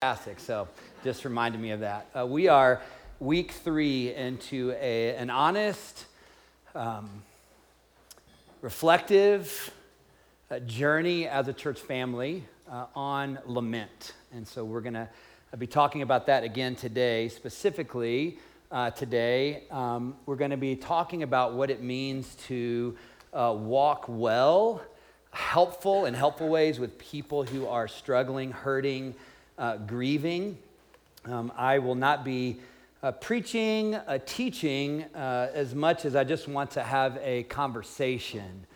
Fantastic. 0.00 0.38
So, 0.38 0.68
just 1.02 1.24
reminded 1.24 1.60
me 1.60 1.72
of 1.72 1.80
that. 1.80 2.06
Uh, 2.16 2.24
we 2.24 2.46
are 2.46 2.80
week 3.18 3.50
three 3.50 4.14
into 4.14 4.72
a, 4.80 5.16
an 5.16 5.28
honest, 5.28 6.06
um, 6.76 7.24
reflective 8.62 9.72
uh, 10.52 10.60
journey 10.60 11.26
as 11.26 11.48
a 11.48 11.52
church 11.52 11.80
family 11.80 12.44
uh, 12.70 12.84
on 12.94 13.40
lament. 13.44 14.12
And 14.32 14.46
so, 14.46 14.64
we're 14.64 14.82
going 14.82 14.94
to 14.94 15.08
be 15.58 15.66
talking 15.66 16.02
about 16.02 16.26
that 16.26 16.44
again 16.44 16.76
today. 16.76 17.28
Specifically, 17.28 18.38
uh, 18.70 18.92
today, 18.92 19.64
um, 19.72 20.14
we're 20.26 20.36
going 20.36 20.52
to 20.52 20.56
be 20.56 20.76
talking 20.76 21.24
about 21.24 21.54
what 21.54 21.70
it 21.70 21.82
means 21.82 22.36
to 22.46 22.96
uh, 23.32 23.52
walk 23.58 24.04
well, 24.06 24.80
helpful 25.32 26.06
in 26.06 26.14
helpful 26.14 26.48
ways 26.48 26.78
with 26.78 26.96
people 26.98 27.42
who 27.42 27.66
are 27.66 27.88
struggling, 27.88 28.52
hurting 28.52 29.16
uh, 29.58 29.76
grieving. 29.76 30.56
Um, 31.24 31.52
I 31.56 31.80
will 31.80 31.96
not 31.96 32.24
be 32.24 32.58
uh, 33.02 33.12
preaching, 33.12 33.94
uh, 33.94 34.18
teaching 34.24 35.04
uh, 35.14 35.50
as 35.52 35.74
much 35.74 36.04
as 36.04 36.16
I 36.16 36.24
just 36.24 36.48
want 36.48 36.72
to 36.72 36.82
have 36.82 37.18
a 37.22 37.42
conversation 37.44 38.66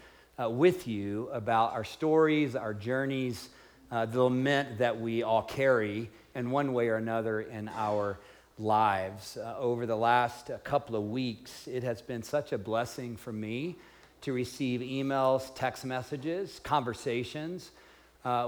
uh, 0.41 0.51
with 0.51 0.87
you 0.87 1.29
about 1.33 1.73
our 1.73 1.85
stories, 1.85 2.55
our 2.55 2.75
journeys, 2.75 3.49
uh, 3.91 4.07
the 4.07 4.23
lament 4.23 4.79
that 4.79 5.01
we 5.01 5.23
all 5.23 5.43
carry 5.43 6.11
in 6.35 6.51
one 6.51 6.73
way 6.73 6.89
or 6.89 6.97
another 6.97 7.41
in 7.41 7.69
our 7.69 8.19
lives. 8.59 9.39
over 9.59 9.87
the 9.87 9.97
last 9.97 10.51
couple 10.63 10.95
of 10.95 11.11
weeks, 11.11 11.67
it 11.67 11.83
has 11.83 12.01
been 12.01 12.23
such 12.23 12.53
a 12.53 12.59
blessing 12.59 13.17
for 13.17 13.33
me 13.33 13.77
to 14.21 14.33
receive 14.33 14.81
emails, 14.81 15.53
text 15.55 15.85
messages, 15.85 16.61
conversations 16.63 17.71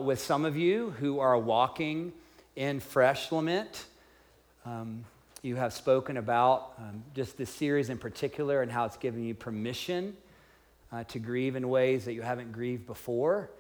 with 0.01 0.21
some 0.21 0.45
of 0.45 0.57
you 0.57 0.91
who 1.01 1.19
are 1.19 1.37
walking 1.37 2.13
in 2.57 2.79
Fresh 2.81 3.33
Lament. 3.33 3.87
Um, 4.65 5.05
you 5.43 5.57
have 5.57 5.73
spoken 5.73 6.17
about 6.17 6.73
um, 6.79 7.03
just 7.15 7.37
this 7.37 7.51
series 7.51 7.91
in 7.91 7.99
particular 7.99 8.63
and 8.63 8.71
how 8.71 8.85
it's 8.85 8.97
given 8.97 9.25
you 9.25 9.35
permission 9.35 10.17
uh, 10.93 11.05
to 11.05 11.19
grieve 11.19 11.57
in 11.57 11.69
ways 11.69 12.05
that 12.05 12.15
you 12.15 12.23
haven't 12.23 12.53
grieved 12.53 12.87
before. 12.87 13.51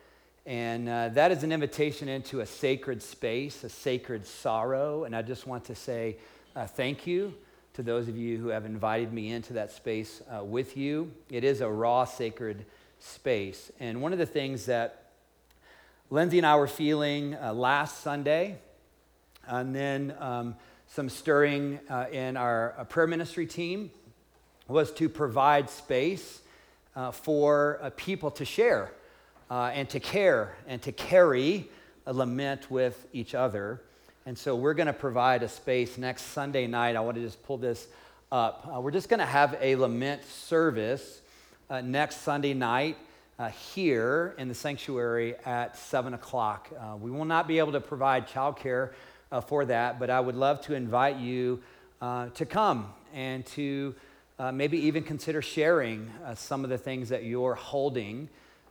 And 0.46 0.88
uh, 0.88 1.08
that 1.10 1.32
is 1.32 1.42
an 1.42 1.52
invitation 1.52 2.08
into 2.08 2.40
a 2.40 2.46
sacred 2.46 3.02
space, 3.02 3.64
a 3.64 3.68
sacred 3.68 4.26
sorrow. 4.26 5.04
And 5.04 5.16
I 5.16 5.22
just 5.22 5.46
want 5.46 5.64
to 5.66 5.74
say 5.74 6.16
uh, 6.54 6.66
thank 6.66 7.06
you 7.06 7.34
to 7.74 7.82
those 7.82 8.08
of 8.08 8.16
you 8.16 8.38
who 8.38 8.48
have 8.48 8.64
invited 8.64 9.12
me 9.12 9.32
into 9.32 9.54
that 9.54 9.72
space 9.72 10.22
uh, 10.30 10.44
with 10.44 10.76
you. 10.76 11.10
It 11.30 11.42
is 11.42 11.60
a 11.60 11.68
raw, 11.68 12.04
sacred 12.04 12.64
space. 13.00 13.72
And 13.80 14.00
one 14.00 14.12
of 14.12 14.18
the 14.18 14.26
things 14.26 14.66
that 14.66 15.10
Lindsay 16.10 16.38
and 16.38 16.46
I 16.46 16.56
were 16.56 16.68
feeling 16.68 17.34
uh, 17.34 17.52
last 17.52 18.02
Sunday 18.02 18.58
and 19.48 19.74
then 19.74 20.14
um, 20.18 20.56
some 20.88 21.08
stirring 21.08 21.80
uh, 21.88 22.06
in 22.12 22.36
our 22.36 22.74
uh, 22.78 22.84
prayer 22.84 23.06
ministry 23.06 23.46
team 23.46 23.90
was 24.68 24.92
to 24.92 25.08
provide 25.08 25.68
space 25.68 26.40
uh, 26.96 27.10
for 27.10 27.78
uh, 27.82 27.90
people 27.96 28.30
to 28.30 28.44
share 28.44 28.92
uh, 29.50 29.70
and 29.74 29.88
to 29.90 30.00
care 30.00 30.56
and 30.66 30.80
to 30.82 30.92
carry 30.92 31.68
a 32.06 32.12
lament 32.12 32.70
with 32.70 33.06
each 33.12 33.34
other. 33.34 33.80
And 34.26 34.38
so 34.38 34.56
we're 34.56 34.74
going 34.74 34.86
to 34.86 34.92
provide 34.92 35.42
a 35.42 35.48
space 35.48 35.98
next 35.98 36.22
Sunday 36.22 36.66
night. 36.66 36.96
I 36.96 37.00
want 37.00 37.16
to 37.16 37.22
just 37.22 37.42
pull 37.42 37.58
this 37.58 37.86
up. 38.32 38.70
Uh, 38.74 38.80
we're 38.80 38.90
just 38.90 39.08
going 39.08 39.20
to 39.20 39.26
have 39.26 39.56
a 39.60 39.76
lament 39.76 40.24
service 40.24 41.20
next 41.82 42.22
Sunday 42.22 42.54
night. 42.54 42.96
Uh, 43.36 43.48
here 43.48 44.32
in 44.38 44.46
the 44.46 44.54
sanctuary 44.54 45.34
at 45.44 45.76
7 45.76 46.14
o'clock. 46.14 46.70
Uh, 46.78 46.94
we 46.94 47.10
will 47.10 47.24
not 47.24 47.48
be 47.48 47.58
able 47.58 47.72
to 47.72 47.80
provide 47.80 48.28
childcare 48.28 48.90
uh, 49.34 49.40
for 49.40 49.64
that, 49.64 49.98
but 49.98 50.10
I 50.10 50.20
would 50.20 50.36
love 50.36 50.60
to 50.62 50.74
invite 50.74 51.16
you 51.16 51.60
uh, 52.00 52.28
to 52.30 52.46
come 52.46 52.92
and 53.12 53.44
to 53.46 53.92
uh, 54.38 54.52
maybe 54.52 54.78
even 54.78 55.02
consider 55.02 55.42
sharing 55.42 56.08
uh, 56.24 56.36
some 56.36 56.62
of 56.62 56.70
the 56.70 56.78
things 56.78 57.08
that 57.08 57.24
you're 57.24 57.56
holding 57.56 58.28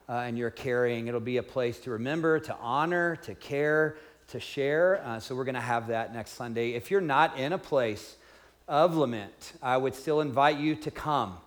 uh, 0.08 0.14
and 0.14 0.38
you're 0.38 0.50
carrying. 0.50 1.08
It'll 1.08 1.20
be 1.20 1.36
a 1.36 1.44
place 1.44 1.80
to 1.82 1.92
remember, 1.92 2.40
to 2.40 2.56
honor, 2.62 3.18
to 3.24 3.36
care, 3.36 3.98
to 4.30 4.40
share. 4.40 5.20
So 5.20 5.36
we're 5.36 5.44
going 5.44 5.56
to 5.56 5.62
have 5.62 5.88
that 5.88 6.14
next 6.14 6.32
Sunday. 6.32 6.72
If 6.72 6.90
you're 6.90 7.02
not 7.02 7.38
in 7.38 7.52
a 7.52 7.58
place 7.58 8.16
of 8.70 8.96
lament, 8.96 9.54
I 9.62 9.76
would 9.76 9.96
still 9.96 10.22
invite 10.22 10.60
you 10.60 10.76
to 10.76 10.92
come. 10.92 11.38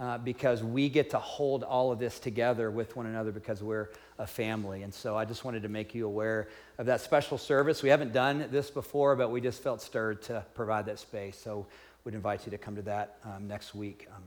Uh, 0.00 0.16
because 0.16 0.62
we 0.62 0.88
get 0.88 1.10
to 1.10 1.18
hold 1.18 1.64
all 1.64 1.90
of 1.90 1.98
this 1.98 2.20
together 2.20 2.70
with 2.70 2.94
one 2.94 3.06
another 3.06 3.32
because 3.32 3.64
we're 3.64 3.88
a 4.18 4.26
family. 4.26 4.82
And 4.82 4.92
so 4.92 5.16
I 5.16 5.24
just 5.24 5.44
wanted 5.44 5.62
to 5.62 5.68
make 5.68 5.94
you 5.94 6.06
aware 6.06 6.48
of 6.78 6.86
that 6.86 7.00
special 7.00 7.38
service. 7.38 7.82
We 7.82 7.88
haven't 7.88 8.12
done 8.12 8.48
this 8.50 8.70
before, 8.70 9.14
but 9.16 9.30
we 9.30 9.40
just 9.40 9.62
felt 9.62 9.80
stirred 9.80 10.22
to 10.22 10.44
provide 10.54 10.86
that 10.86 10.98
space. 10.98 11.38
So 11.38 11.66
we'd 12.04 12.14
invite 12.14 12.44
you 12.44 12.50
to 12.50 12.58
come 12.58 12.76
to 12.76 12.82
that 12.82 13.18
um, 13.24 13.46
next 13.46 13.74
week. 13.74 14.08
Um, 14.14 14.22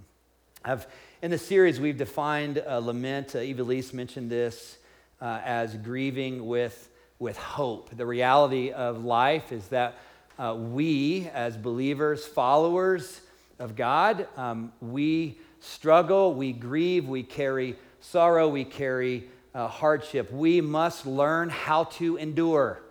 I've, 0.63 0.87
in 1.21 1.31
the 1.31 1.37
series, 1.37 1.79
we've 1.79 1.97
defined 1.97 2.63
uh, 2.65 2.77
lament. 2.77 3.35
Uh, 3.35 3.39
Eva 3.39 3.63
Lise 3.63 3.93
mentioned 3.93 4.29
this 4.29 4.77
uh, 5.19 5.41
as 5.43 5.75
grieving 5.75 6.45
with, 6.45 6.89
with 7.19 7.37
hope. 7.37 7.95
The 7.95 8.05
reality 8.05 8.71
of 8.71 9.03
life 9.03 9.51
is 9.51 9.67
that 9.69 9.97
uh, 10.39 10.55
we, 10.55 11.29
as 11.33 11.57
believers, 11.57 12.25
followers 12.25 13.21
of 13.59 13.75
God, 13.75 14.27
um, 14.37 14.71
we 14.81 15.37
struggle, 15.59 16.33
we 16.33 16.53
grieve, 16.53 17.07
we 17.07 17.23
carry 17.23 17.75
sorrow, 17.99 18.47
we 18.47 18.63
carry 18.63 19.29
uh, 19.53 19.67
hardship. 19.67 20.31
We 20.31 20.61
must 20.61 21.05
learn 21.05 21.49
how 21.49 21.85
to 21.85 22.17
endure, 22.17 22.81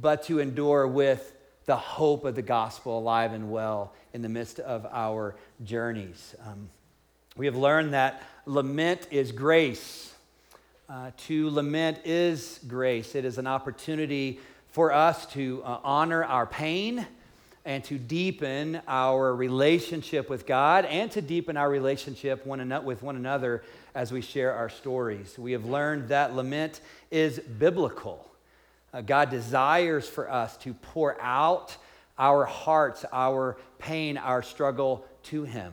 but 0.00 0.24
to 0.24 0.38
endure 0.38 0.86
with 0.86 1.32
the 1.66 1.76
hope 1.76 2.24
of 2.24 2.34
the 2.34 2.42
gospel 2.42 2.98
alive 2.98 3.32
and 3.32 3.50
well 3.50 3.92
in 4.12 4.22
the 4.22 4.28
midst 4.28 4.58
of 4.58 4.86
our 4.90 5.36
journeys. 5.64 6.34
Um, 6.46 6.68
we 7.36 7.46
have 7.46 7.56
learned 7.56 7.94
that 7.94 8.22
lament 8.46 9.06
is 9.10 9.32
grace. 9.32 10.12
Uh, 10.88 11.12
to 11.16 11.50
lament 11.50 12.00
is 12.04 12.58
grace. 12.66 13.14
It 13.14 13.24
is 13.24 13.38
an 13.38 13.46
opportunity 13.46 14.40
for 14.70 14.92
us 14.92 15.26
to 15.26 15.62
uh, 15.64 15.78
honor 15.84 16.24
our 16.24 16.46
pain 16.46 17.06
and 17.64 17.84
to 17.84 17.98
deepen 17.98 18.80
our 18.88 19.34
relationship 19.34 20.30
with 20.30 20.46
God 20.46 20.84
and 20.86 21.10
to 21.12 21.20
deepen 21.20 21.56
our 21.56 21.68
relationship 21.68 22.46
one 22.46 22.60
another, 22.60 22.86
with 22.86 23.02
one 23.02 23.16
another 23.16 23.62
as 23.94 24.12
we 24.12 24.22
share 24.22 24.54
our 24.54 24.68
stories. 24.68 25.38
We 25.38 25.52
have 25.52 25.64
learned 25.64 26.08
that 26.08 26.34
lament 26.34 26.80
is 27.10 27.38
biblical. 27.38 28.26
Uh, 28.92 29.02
God 29.02 29.30
desires 29.30 30.08
for 30.08 30.30
us 30.30 30.56
to 30.58 30.74
pour 30.74 31.20
out 31.20 31.76
our 32.18 32.44
hearts, 32.44 33.04
our 33.12 33.56
pain, 33.78 34.16
our 34.16 34.42
struggle 34.42 35.04
to 35.24 35.44
Him. 35.44 35.72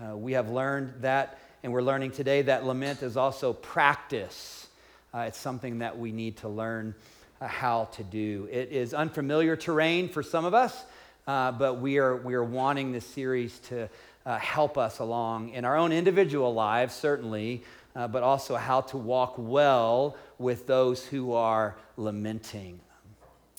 Uh, 0.00 0.16
we 0.16 0.32
have 0.32 0.50
learned 0.50 1.02
that, 1.02 1.38
and 1.62 1.72
we're 1.72 1.82
learning 1.82 2.12
today 2.12 2.42
that 2.42 2.64
lament 2.64 3.02
is 3.02 3.16
also 3.16 3.52
practice. 3.52 4.66
Uh, 5.14 5.20
it's 5.20 5.38
something 5.38 5.78
that 5.78 5.98
we 5.98 6.12
need 6.12 6.36
to 6.38 6.48
learn 6.48 6.94
uh, 7.40 7.46
how 7.46 7.84
to 7.92 8.04
do. 8.04 8.48
It 8.50 8.70
is 8.70 8.92
unfamiliar 8.92 9.56
terrain 9.56 10.08
for 10.08 10.22
some 10.22 10.44
of 10.44 10.54
us 10.54 10.84
uh, 11.28 11.52
but 11.52 11.74
we 11.74 11.98
are, 11.98 12.16
we 12.16 12.32
are 12.32 12.42
wanting 12.42 12.90
this 12.90 13.06
series 13.06 13.58
to 13.58 13.86
uh, 14.24 14.38
help 14.38 14.78
us 14.78 14.98
along 14.98 15.50
in 15.50 15.66
our 15.66 15.76
own 15.76 15.92
individual 15.92 16.54
lives, 16.54 16.94
certainly, 16.94 17.62
uh, 17.94 18.08
but 18.08 18.22
also 18.22 18.56
how 18.56 18.80
to 18.80 18.96
walk 18.96 19.34
well 19.36 20.16
with 20.38 20.66
those 20.66 21.04
who 21.04 21.34
are 21.34 21.76
lamenting. 21.98 22.80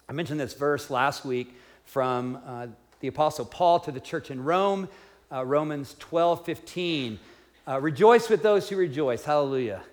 I 0.10 0.14
mentioned 0.14 0.40
this 0.40 0.56
verse 0.56 0.90
last 0.90 1.24
week 1.24 1.56
from 1.86 2.40
uh, 2.44 2.68
the 3.02 3.08
Apostle 3.08 3.46
Paul 3.46 3.80
to 3.82 3.92
the 3.92 4.00
church 4.00 4.32
in 4.32 4.44
Rome, 4.44 4.90
uh, 5.32 5.46
Romans 5.46 5.96
12 6.00 6.44
15. 6.44 7.20
Uh, 7.68 7.80
rejoice 7.80 8.30
with 8.30 8.42
those 8.42 8.68
who 8.68 8.78
rejoice, 8.78 9.24
hallelujah. 9.24 9.84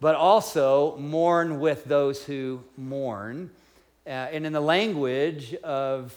But 0.00 0.14
also 0.14 0.96
mourn 0.96 1.60
with 1.60 1.84
those 1.84 2.24
who 2.24 2.64
mourn. 2.78 3.50
and 4.06 4.46
in 4.46 4.54
the 4.54 4.60
language 4.60 5.54
of 5.56 6.14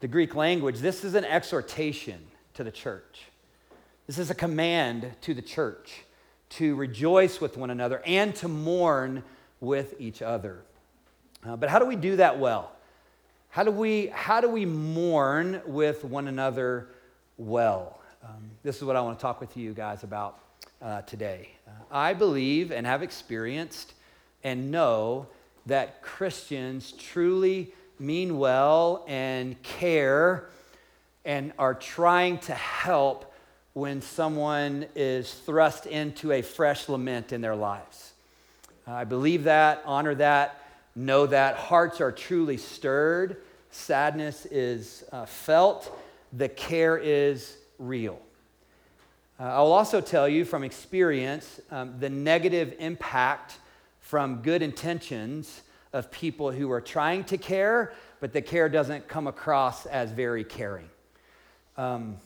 the 0.00 0.08
Greek 0.08 0.34
language, 0.34 0.78
this 0.78 1.04
is 1.04 1.14
an 1.14 1.24
exhortation 1.24 2.20
to 2.54 2.64
the 2.64 2.70
church. 2.70 3.26
This 4.06 4.18
is 4.18 4.30
a 4.30 4.34
command 4.34 5.10
to 5.22 5.34
the 5.34 5.42
church 5.42 6.04
to 6.50 6.74
rejoice 6.76 7.40
with 7.40 7.56
one 7.56 7.70
another 7.70 8.02
and 8.06 8.34
to 8.36 8.48
mourn 8.48 9.22
with 9.60 9.94
each 10.00 10.22
other. 10.22 10.62
Uh, 11.46 11.56
but 11.56 11.68
how 11.68 11.78
do 11.78 11.84
we 11.86 11.96
do 11.96 12.16
that 12.16 12.38
well? 12.38 12.72
How 13.50 13.64
do 13.64 13.70
we, 13.70 14.06
how 14.08 14.40
do 14.40 14.48
we 14.48 14.64
mourn 14.64 15.60
with 15.66 16.04
one 16.04 16.28
another 16.28 16.88
well? 17.36 18.00
Um, 18.24 18.50
this 18.62 18.76
is 18.76 18.84
what 18.84 18.96
I 18.96 19.00
want 19.00 19.18
to 19.18 19.22
talk 19.22 19.40
with 19.40 19.56
you 19.56 19.72
guys 19.72 20.04
about 20.04 20.38
uh, 20.80 21.02
today. 21.02 21.50
Uh, 21.66 21.70
I 21.90 22.14
believe 22.14 22.72
and 22.72 22.86
have 22.86 23.02
experienced 23.02 23.94
and 24.44 24.70
know 24.70 25.26
that 25.66 26.02
Christians 26.02 26.92
truly 26.92 27.72
mean 28.00 28.38
well 28.38 29.04
and 29.08 29.60
care 29.62 30.48
and 31.24 31.52
are 31.58 31.74
trying 31.74 32.38
to 32.38 32.54
help 32.54 33.32
when 33.72 34.02
someone 34.02 34.86
is 34.96 35.32
thrust 35.32 35.86
into 35.86 36.32
a 36.32 36.42
fresh 36.42 36.88
lament 36.88 37.32
in 37.32 37.40
their 37.40 37.54
lives. 37.54 38.12
I 38.86 39.04
believe 39.04 39.44
that, 39.44 39.82
honor 39.84 40.14
that, 40.14 40.62
know 40.96 41.26
that. 41.26 41.56
Hearts 41.56 42.00
are 42.00 42.10
truly 42.10 42.56
stirred, 42.56 43.36
sadness 43.70 44.46
is 44.46 45.04
uh, 45.12 45.26
felt, 45.26 45.96
the 46.32 46.48
care 46.48 46.96
is 46.96 47.56
real. 47.78 48.20
Uh, 49.38 49.44
I'll 49.44 49.72
also 49.72 50.00
tell 50.00 50.28
you 50.28 50.44
from 50.44 50.64
experience 50.64 51.60
um, 51.70 51.94
the 52.00 52.10
negative 52.10 52.74
impact 52.80 53.58
from 54.00 54.36
good 54.42 54.62
intentions 54.62 55.60
of 55.92 56.10
people 56.10 56.50
who 56.50 56.70
are 56.70 56.80
trying 56.80 57.24
to 57.24 57.38
care, 57.38 57.92
but 58.20 58.32
the 58.32 58.42
care 58.42 58.68
doesn't 58.68 59.08
come 59.08 59.26
across 59.26 59.86
as 59.86 60.10
very 60.10 60.44
caring. 60.44 60.88
Um, 61.76 62.16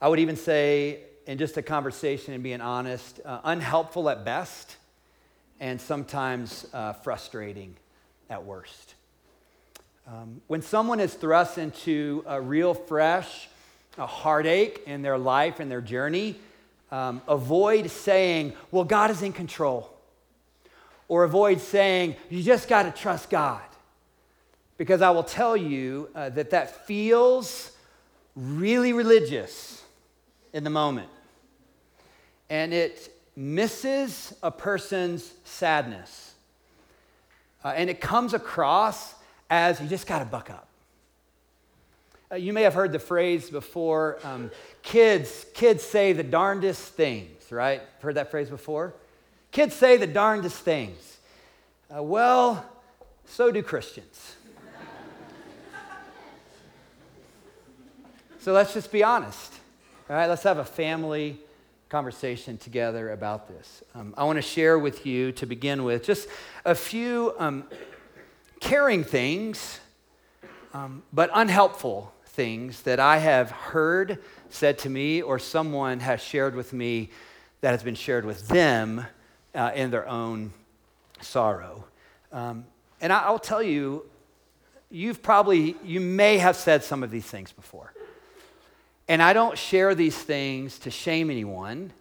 I 0.00 0.08
would 0.08 0.18
even 0.18 0.36
say, 0.36 1.00
in 1.26 1.38
just 1.38 1.56
a 1.56 1.62
conversation 1.62 2.32
and 2.34 2.42
being 2.42 2.60
honest, 2.60 3.20
uh, 3.24 3.40
unhelpful 3.44 4.08
at 4.08 4.24
best, 4.24 4.76
and 5.60 5.80
sometimes 5.80 6.66
uh, 6.72 6.94
frustrating 6.94 7.76
at 8.30 8.44
worst. 8.44 8.94
Um, 10.06 10.40
when 10.46 10.62
someone 10.62 11.00
is 11.00 11.12
thrust 11.14 11.58
into 11.58 12.24
a 12.26 12.40
real 12.40 12.74
fresh 12.74 13.48
a 13.98 14.06
heartache 14.06 14.82
in 14.86 15.02
their 15.02 15.18
life 15.18 15.60
and 15.60 15.70
their 15.70 15.80
journey, 15.80 16.36
um, 16.90 17.20
avoid 17.28 17.90
saying, 17.90 18.54
Well, 18.70 18.84
God 18.84 19.10
is 19.10 19.22
in 19.22 19.32
control. 19.32 19.89
Or 21.10 21.24
avoid 21.24 21.60
saying, 21.60 22.14
You 22.28 22.40
just 22.40 22.68
got 22.68 22.84
to 22.84 22.92
trust 22.92 23.30
God. 23.30 23.60
Because 24.78 25.02
I 25.02 25.10
will 25.10 25.24
tell 25.24 25.56
you 25.56 26.08
uh, 26.14 26.28
that 26.30 26.50
that 26.50 26.86
feels 26.86 27.72
really 28.36 28.92
religious 28.92 29.82
in 30.52 30.62
the 30.62 30.70
moment. 30.70 31.08
And 32.48 32.72
it 32.72 33.12
misses 33.34 34.32
a 34.40 34.52
person's 34.52 35.34
sadness. 35.42 36.34
Uh, 37.64 37.72
and 37.74 37.90
it 37.90 38.00
comes 38.00 38.32
across 38.32 39.12
as 39.50 39.80
you 39.80 39.88
just 39.88 40.06
got 40.06 40.20
to 40.20 40.24
buck 40.24 40.48
up. 40.48 40.68
Uh, 42.30 42.36
you 42.36 42.52
may 42.52 42.62
have 42.62 42.74
heard 42.74 42.92
the 42.92 43.00
phrase 43.00 43.50
before 43.50 44.20
um, 44.22 44.48
kids, 44.84 45.44
kids 45.54 45.82
say 45.82 46.12
the 46.12 46.22
darndest 46.22 46.94
things, 46.94 47.50
right? 47.50 47.82
Heard 47.98 48.14
that 48.14 48.30
phrase 48.30 48.48
before? 48.48 48.94
Kids 49.52 49.74
say 49.74 49.96
the 49.96 50.06
darndest 50.06 50.58
things. 50.58 51.18
Uh, 51.92 52.02
well, 52.02 52.64
so 53.24 53.50
do 53.50 53.64
Christians. 53.64 54.36
so 58.38 58.52
let's 58.52 58.72
just 58.72 58.92
be 58.92 59.02
honest. 59.02 59.54
All 60.08 60.14
right, 60.14 60.28
let's 60.28 60.44
have 60.44 60.58
a 60.58 60.64
family 60.64 61.40
conversation 61.88 62.58
together 62.58 63.10
about 63.10 63.48
this. 63.48 63.82
Um, 63.96 64.14
I 64.16 64.22
want 64.22 64.36
to 64.36 64.42
share 64.42 64.78
with 64.78 65.04
you 65.04 65.32
to 65.32 65.46
begin 65.46 65.82
with 65.82 66.04
just 66.04 66.28
a 66.64 66.76
few 66.76 67.34
um, 67.36 67.64
caring 68.60 69.02
things, 69.02 69.80
um, 70.72 71.02
but 71.12 71.28
unhelpful 71.34 72.14
things 72.26 72.82
that 72.82 73.00
I 73.00 73.18
have 73.18 73.50
heard 73.50 74.22
said 74.48 74.78
to 74.80 74.88
me 74.88 75.22
or 75.22 75.40
someone 75.40 75.98
has 75.98 76.22
shared 76.22 76.54
with 76.54 76.72
me 76.72 77.10
that 77.62 77.72
has 77.72 77.82
been 77.82 77.96
shared 77.96 78.24
with 78.24 78.46
them 78.46 79.06
uh, 79.54 79.72
in 79.74 79.90
their 79.90 80.08
own 80.08 80.52
sorrow. 81.20 81.84
Um, 82.32 82.64
and 83.00 83.12
I, 83.12 83.30
will 83.30 83.38
tell 83.38 83.62
you, 83.62 84.04
you've 84.90 85.22
probably, 85.22 85.76
you 85.84 86.00
may 86.00 86.38
have 86.38 86.56
said 86.56 86.84
some 86.84 87.02
of 87.02 87.10
these 87.10 87.26
things 87.26 87.52
before. 87.52 87.92
And 89.08 89.22
I 89.22 89.32
don't 89.32 89.58
share 89.58 89.94
these 89.94 90.16
things 90.16 90.78
to 90.80 90.90
shame 90.90 91.30
anyone, 91.30 91.92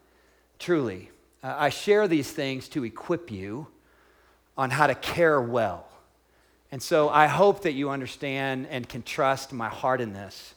truly. 0.59 1.09
Uh, 1.43 1.55
I 1.57 1.69
share 1.69 2.07
these 2.07 2.31
things 2.31 2.67
to 2.69 2.83
equip 2.83 3.31
you 3.31 3.67
on 4.57 4.69
how 4.69 4.87
to 4.87 4.95
care 4.95 5.41
well 5.41 5.89
and 6.71 6.81
so 6.81 7.09
I 7.09 7.27
hope 7.27 7.63
that 7.63 7.73
you 7.73 7.89
understand 7.89 8.67
and 8.69 8.87
can 8.87 9.01
trust 9.01 9.53
my 9.53 9.69
heart 9.69 10.01
in 10.01 10.13
this 10.13 10.53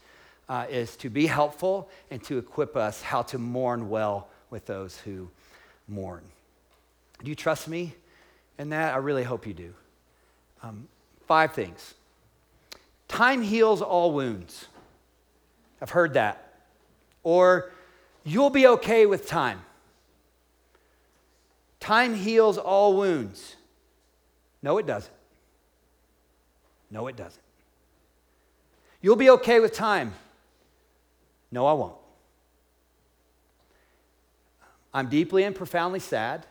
uh, 0.48 0.66
is 0.68 0.96
to 0.96 1.08
be 1.08 1.26
helpful 1.26 1.88
and 2.10 2.22
to 2.24 2.38
equip 2.38 2.76
us 2.76 3.00
how 3.00 3.22
to 3.22 3.38
mourn 3.38 3.88
well 3.88 4.28
with 4.50 4.66
those 4.66 4.98
who 4.98 5.30
mourn. 5.88 6.22
Do 7.22 7.30
you 7.30 7.34
trust 7.34 7.68
me 7.68 7.94
in 8.58 8.70
that? 8.70 8.94
I 8.94 8.98
really 8.98 9.22
hope 9.22 9.46
you 9.46 9.54
do. 9.54 9.74
Um, 10.62 10.88
five 11.26 11.52
things. 11.52 11.94
Time 13.08 13.42
heals 13.42 13.82
all 13.82 14.12
wounds. 14.12 14.66
I've 15.80 15.90
heard 15.90 16.14
that. 16.14 16.54
Or 17.22 17.70
you'll 18.24 18.50
be 18.50 18.66
okay 18.66 19.06
with 19.06 19.26
time. 19.26 19.60
Time 21.78 22.14
heals 22.14 22.58
all 22.58 22.96
wounds. 22.96 23.56
No, 24.62 24.78
it 24.78 24.86
doesn't. 24.86 25.12
No, 26.90 27.06
it 27.08 27.16
doesn't. 27.16 27.42
You'll 29.00 29.16
be 29.16 29.30
okay 29.30 29.58
with 29.60 29.74
time. 29.74 30.14
No, 31.50 31.66
I 31.66 31.72
won't. 31.72 31.96
I'm 34.94 35.08
deeply 35.08 35.42
and 35.42 35.54
profoundly 35.54 36.00
sad. 36.00 36.46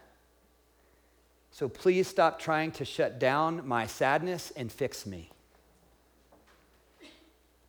So 1.52 1.68
please 1.68 2.08
stop 2.08 2.40
trying 2.40 2.72
to 2.74 2.86
shut 2.86 3.20
down 3.20 3.68
my 3.68 3.86
sadness 3.86 4.52
and 4.56 4.72
fix 4.72 5.06
me. 5.06 5.30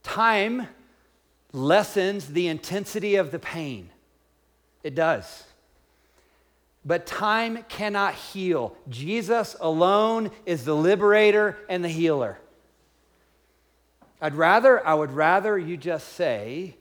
Time 0.02 0.68
lessens 1.52 2.28
the 2.28 2.46
intensity 2.46 3.16
of 3.16 3.30
the 3.30 3.38
pain. 3.38 3.90
It 4.82 4.94
does. 4.94 5.44
But 6.84 7.06
time 7.06 7.64
cannot 7.68 8.14
heal. 8.14 8.76
Jesus 8.88 9.54
alone 9.60 10.30
is 10.46 10.64
the 10.64 10.74
liberator 10.74 11.56
and 11.68 11.84
the 11.84 11.88
healer. 11.88 12.38
I'd 14.20 14.34
rather, 14.34 14.84
I 14.86 14.94
would 14.94 15.12
rather 15.12 15.58
you 15.58 15.76
just 15.76 16.10
say, 16.10 16.76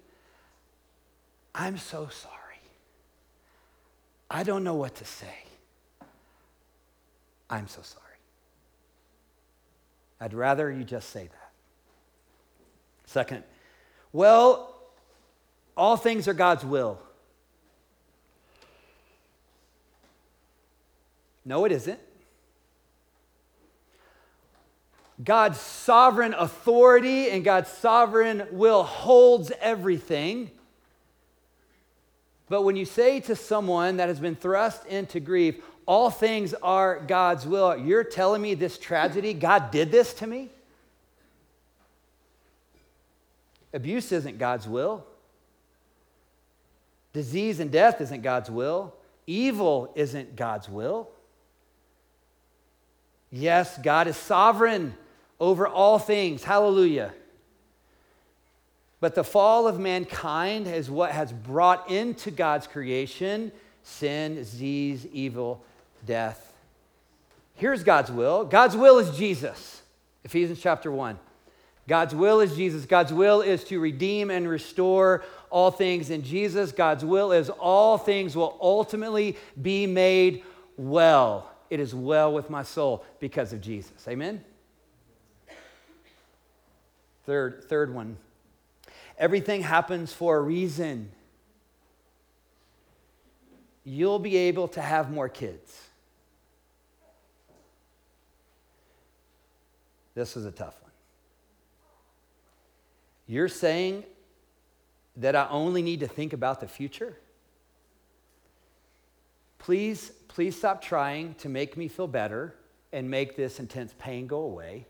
I'm 1.54 1.78
so 1.78 2.08
sorry. 2.08 2.36
I 4.30 4.44
don't 4.44 4.64
know 4.64 4.76
what 4.76 4.96
to 4.96 5.06
say. 5.06 5.51
I'm 7.52 7.68
so 7.68 7.82
sorry. 7.82 8.06
I'd 10.22 10.34
rather 10.34 10.72
you 10.72 10.84
just 10.84 11.10
say 11.10 11.24
that. 11.24 11.52
Second, 13.06 13.44
well, 14.14 14.76
all 15.76 15.98
things 15.98 16.28
are 16.28 16.34
God's 16.34 16.64
will. 16.64 17.00
No, 21.44 21.66
it 21.66 21.72
isn't. 21.72 22.00
God's 25.24 25.60
sovereign 25.60 26.34
authority 26.34 27.30
and 27.30 27.44
God's 27.44 27.70
sovereign 27.70 28.48
will 28.52 28.84
holds 28.84 29.52
everything. 29.60 30.52
But 32.50 32.64
when 32.64 32.76
you 32.76 32.86
say 32.86 33.20
to 33.22 33.36
someone 33.36 33.98
that 33.98 34.08
has 34.10 34.20
been 34.20 34.36
thrust 34.36 34.86
into 34.86 35.20
grief, 35.20 35.56
all 35.86 36.10
things 36.10 36.54
are 36.56 37.00
God's 37.00 37.46
will, 37.46 37.76
you're 37.78 38.04
telling 38.04 38.42
me 38.42 38.54
this 38.54 38.78
tragedy, 38.78 39.34
God 39.34 39.72
did 39.72 39.92
this 39.92 40.14
to 40.16 40.28
me? 40.28 40.50
Abuse 43.74 44.12
isn't 44.12 44.38
God's 44.38 44.68
will. 44.68 45.06
Disease 47.14 47.60
and 47.60 47.72
death 47.72 48.02
isn't 48.02 48.22
God's 48.22 48.50
will. 48.50 48.94
Evil 49.28 49.92
isn't 49.96 50.36
God's 50.36 50.70
will. 50.70 51.10
Yes, 53.32 53.78
God 53.78 54.08
is 54.08 54.18
sovereign 54.18 54.96
over 55.40 55.68
all 55.68 56.00
things. 56.00 56.44
Hallelujah. 56.44 57.14
But 59.00 59.16
the 59.16 59.24
fall 59.24 59.68
of 59.68 59.80
mankind 59.80 60.68
is 60.68 60.90
what 60.90 61.12
has 61.12 61.32
brought 61.32 61.90
into 61.90 62.30
God's 62.30 62.68
creation 62.68 63.52
sin, 63.84 64.36
disease, 64.36 65.08
evil, 65.08 65.64
death. 66.06 66.54
Here's 67.56 67.84
God's 67.84 68.12
will 68.12 68.44
God's 68.44 68.76
will 68.76 68.98
is 68.98 69.16
Jesus. 69.18 69.82
Ephesians 70.24 70.60
chapter 70.62 70.92
1. 70.92 71.18
God's 71.88 72.14
will 72.16 72.40
is 72.40 72.56
Jesus. 72.56 72.86
God's 72.86 73.12
will 73.12 73.42
is 73.42 73.64
to 73.66 73.80
redeem 73.80 74.30
and 74.30 74.48
restore 74.48 75.24
all 75.50 75.72
things 75.72 76.10
in 76.10 76.24
Jesus. 76.24 76.72
God's 76.72 77.04
will 77.04 77.32
is 77.32 77.50
all 77.50 77.98
things 77.98 78.36
will 78.36 78.58
ultimately 78.62 79.36
be 79.62 79.88
made 79.88 80.44
well. 80.78 81.52
It 81.70 81.80
is 81.80 81.94
well 81.94 82.34
with 82.34 82.50
my 82.50 82.64
soul 82.64 83.04
because 83.20 83.52
of 83.54 83.62
Jesus. 83.62 84.08
Amen? 84.08 84.44
Third, 87.26 87.66
third 87.68 87.94
one. 87.94 88.18
Everything 89.18 89.62
happens 89.62 90.12
for 90.14 90.38
a 90.38 90.42
reason. 90.42 91.12
You'll 93.84 94.20
be 94.20 94.38
able 94.38 94.68
to 94.70 94.82
have 94.82 95.12
more 95.12 95.30
kids. 95.30 95.91
This 100.14 100.36
is 100.36 100.46
a 100.46 100.52
tough 100.52 100.82
one. 100.82 100.92
You're 103.28 103.48
saying 103.48 104.04
that 105.18 105.36
I 105.36 105.48
only 105.50 105.82
need 105.82 106.02
to 106.02 106.08
think 106.08 106.34
about 106.34 106.60
the 106.60 106.68
future? 106.68 107.18
Please, 109.60 110.12
please 110.28 110.58
stop 110.58 110.82
trying 110.82 111.36
to 111.36 111.50
make 111.50 111.78
me 111.78 111.88
feel 111.88 112.08
better 112.08 112.56
and 112.92 113.10
make 113.10 113.36
this 113.36 113.60
intense 113.60 113.94
pain 114.00 114.28
go 114.28 114.42
away. 114.42 114.88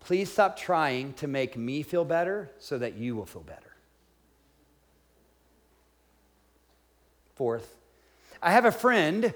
Please 0.00 0.30
stop 0.30 0.56
trying 0.56 1.12
to 1.14 1.28
make 1.28 1.56
me 1.56 1.82
feel 1.82 2.04
better 2.04 2.50
so 2.58 2.76
that 2.78 2.94
you 2.94 3.14
will 3.14 3.26
feel 3.26 3.42
better. 3.42 3.76
Fourth, 7.36 7.76
I 8.42 8.50
have 8.50 8.64
a 8.64 8.72
friend 8.72 9.32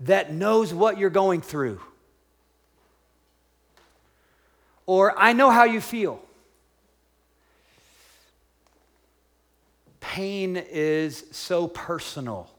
that 0.00 0.32
knows 0.32 0.72
what 0.72 0.98
you're 0.98 1.10
going 1.10 1.42
through. 1.42 1.80
Or 4.86 5.18
I 5.18 5.32
know 5.32 5.50
how 5.50 5.64
you 5.64 5.80
feel. 5.80 6.20
Pain 10.00 10.56
is 10.56 11.24
so 11.30 11.68
personal. 11.68 12.50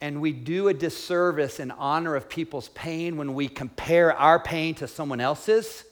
And 0.00 0.20
we 0.20 0.32
do 0.32 0.68
a 0.68 0.74
disservice 0.74 1.60
in 1.60 1.70
honor 1.70 2.16
of 2.16 2.28
people's 2.28 2.68
pain 2.70 3.16
when 3.16 3.34
we 3.34 3.48
compare 3.48 4.16
our 4.16 4.38
pain 4.38 4.74
to 4.76 4.88
someone 4.88 5.20
else's. 5.20 5.84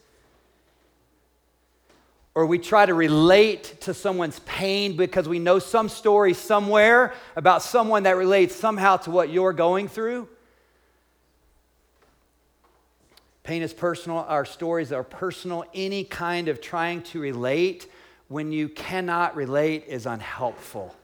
Or 2.34 2.46
we 2.46 2.58
try 2.58 2.86
to 2.86 2.94
relate 2.94 3.80
to 3.82 3.92
someone's 3.92 4.40
pain 4.40 4.96
because 4.96 5.28
we 5.28 5.38
know 5.38 5.58
some 5.58 5.88
story 5.88 6.34
somewhere 6.34 7.12
about 7.36 7.62
someone 7.62 8.04
that 8.04 8.16
relates 8.16 8.54
somehow 8.54 8.96
to 8.98 9.10
what 9.10 9.30
you're 9.30 9.52
going 9.52 9.88
through. 9.88 10.28
Pain 13.48 13.62
is 13.62 13.72
personal, 13.72 14.18
our 14.28 14.44
stories 14.44 14.92
are 14.92 15.02
personal. 15.02 15.64
Any 15.72 16.04
kind 16.04 16.48
of 16.48 16.60
trying 16.60 17.00
to 17.04 17.18
relate 17.18 17.90
when 18.28 18.52
you 18.52 18.68
cannot 18.68 19.36
relate 19.36 19.84
is 19.88 20.04
unhelpful. 20.04 20.94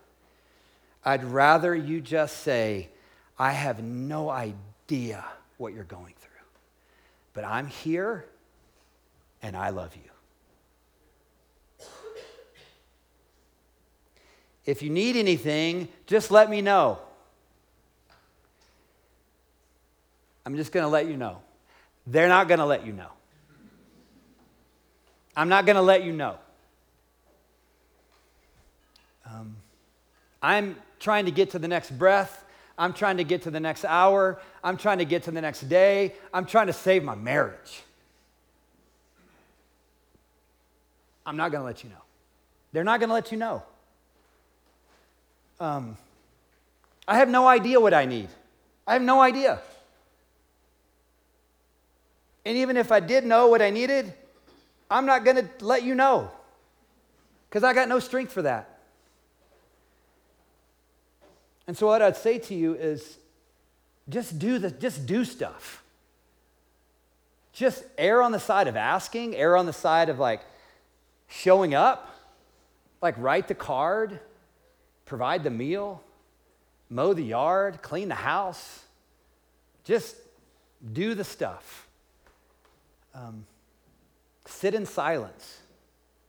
I'd 1.02 1.24
rather 1.24 1.74
you 1.74 2.02
just 2.02 2.40
say, 2.40 2.90
I 3.38 3.52
have 3.52 3.82
no 3.82 4.28
idea 4.28 5.24
what 5.56 5.72
you're 5.72 5.84
going 5.84 6.12
through, 6.20 6.44
but 7.32 7.44
I'm 7.44 7.66
here 7.66 8.26
and 9.40 9.56
I 9.56 9.70
love 9.70 9.96
you. 9.96 11.86
If 14.66 14.82
you 14.82 14.90
need 14.90 15.16
anything, 15.16 15.88
just 16.06 16.30
let 16.30 16.50
me 16.50 16.60
know. 16.60 16.98
I'm 20.44 20.56
just 20.56 20.72
going 20.72 20.84
to 20.84 20.90
let 20.90 21.06
you 21.06 21.16
know. 21.16 21.40
They're 22.06 22.28
not 22.28 22.48
going 22.48 22.60
to 22.60 22.66
let 22.66 22.86
you 22.86 22.92
know. 22.92 23.08
I'm 25.36 25.48
not 25.48 25.66
going 25.66 25.76
to 25.76 25.82
let 25.82 26.04
you 26.04 26.12
know. 26.12 26.38
Um, 29.26 29.56
I'm 30.42 30.76
trying 31.00 31.24
to 31.24 31.30
get 31.30 31.50
to 31.50 31.58
the 31.58 31.68
next 31.68 31.96
breath. 31.98 32.44
I'm 32.76 32.92
trying 32.92 33.16
to 33.16 33.24
get 33.24 33.42
to 33.42 33.50
the 33.50 33.60
next 33.60 33.84
hour. 33.84 34.40
I'm 34.62 34.76
trying 34.76 34.98
to 34.98 35.04
get 35.04 35.24
to 35.24 35.30
the 35.30 35.40
next 35.40 35.62
day. 35.68 36.14
I'm 36.32 36.44
trying 36.44 36.66
to 36.66 36.72
save 36.72 37.04
my 37.04 37.14
marriage. 37.14 37.82
I'm 41.26 41.36
not 41.36 41.50
going 41.50 41.62
to 41.62 41.66
let 41.66 41.82
you 41.82 41.90
know. 41.90 42.02
They're 42.72 42.84
not 42.84 43.00
going 43.00 43.08
to 43.08 43.14
let 43.14 43.32
you 43.32 43.38
know. 43.38 43.62
Um, 45.60 45.96
I 47.06 47.18
have 47.18 47.28
no 47.28 47.46
idea 47.46 47.80
what 47.80 47.94
I 47.94 48.04
need. 48.04 48.28
I 48.86 48.92
have 48.94 49.02
no 49.02 49.20
idea. 49.20 49.60
And 52.44 52.56
even 52.58 52.76
if 52.76 52.92
I 52.92 53.00
did 53.00 53.24
know 53.24 53.48
what 53.48 53.62
I 53.62 53.70
needed, 53.70 54.12
I'm 54.90 55.06
not 55.06 55.24
going 55.24 55.36
to 55.36 55.48
let 55.60 55.82
you 55.82 55.94
know 55.94 56.30
because 57.48 57.64
I 57.64 57.72
got 57.72 57.88
no 57.88 57.98
strength 57.98 58.32
for 58.32 58.42
that. 58.42 58.78
And 61.66 61.76
so 61.76 61.86
what 61.86 62.02
I'd 62.02 62.16
say 62.16 62.38
to 62.38 62.54
you 62.54 62.74
is 62.74 63.16
just 64.08 64.38
do 64.38 64.58
the 64.58 64.70
just 64.70 65.06
do 65.06 65.24
stuff. 65.24 65.82
Just 67.54 67.84
err 67.96 68.20
on 68.20 68.32
the 68.32 68.40
side 68.40 68.68
of 68.68 68.76
asking, 68.76 69.36
err 69.36 69.56
on 69.56 69.64
the 69.64 69.72
side 69.72 70.08
of 70.10 70.18
like 70.18 70.42
showing 71.28 71.74
up, 71.74 72.14
like 73.00 73.14
write 73.16 73.48
the 73.48 73.54
card, 73.54 74.20
provide 75.06 75.44
the 75.44 75.50
meal, 75.50 76.02
mow 76.90 77.14
the 77.14 77.22
yard, 77.22 77.80
clean 77.80 78.08
the 78.08 78.14
house. 78.14 78.82
Just 79.84 80.16
do 80.92 81.14
the 81.14 81.24
stuff 81.24 81.83
um, 83.14 83.46
sit 84.46 84.74
in 84.74 84.86
silence 84.86 85.60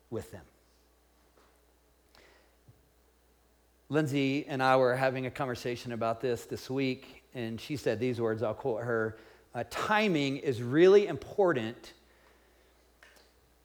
with 0.09 0.31
them. 0.31 0.43
Lindsay 3.89 4.45
and 4.47 4.63
I 4.63 4.77
were 4.77 4.95
having 4.95 5.25
a 5.25 5.31
conversation 5.31 5.91
about 5.91 6.21
this 6.21 6.45
this 6.45 6.69
week, 6.69 7.23
and 7.33 7.59
she 7.59 7.77
said 7.77 7.99
these 7.99 8.19
words, 8.19 8.41
I'll 8.41 8.53
quote 8.53 8.83
her 8.83 9.17
uh, 9.53 9.63
Timing 9.69 10.37
is 10.37 10.61
really 10.61 11.07
important 11.07 11.93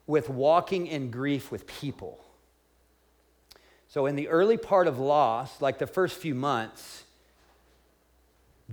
with 0.07 0.29
walking 0.29 0.87
in 0.87 1.11
grief 1.11 1.51
with 1.51 1.67
people. 1.67 2.19
So, 3.87 4.05
in 4.05 4.15
the 4.15 4.29
early 4.29 4.57
part 4.57 4.87
of 4.87 4.99
loss, 4.99 5.61
like 5.61 5.79
the 5.79 5.87
first 5.87 6.17
few 6.17 6.35
months, 6.35 7.03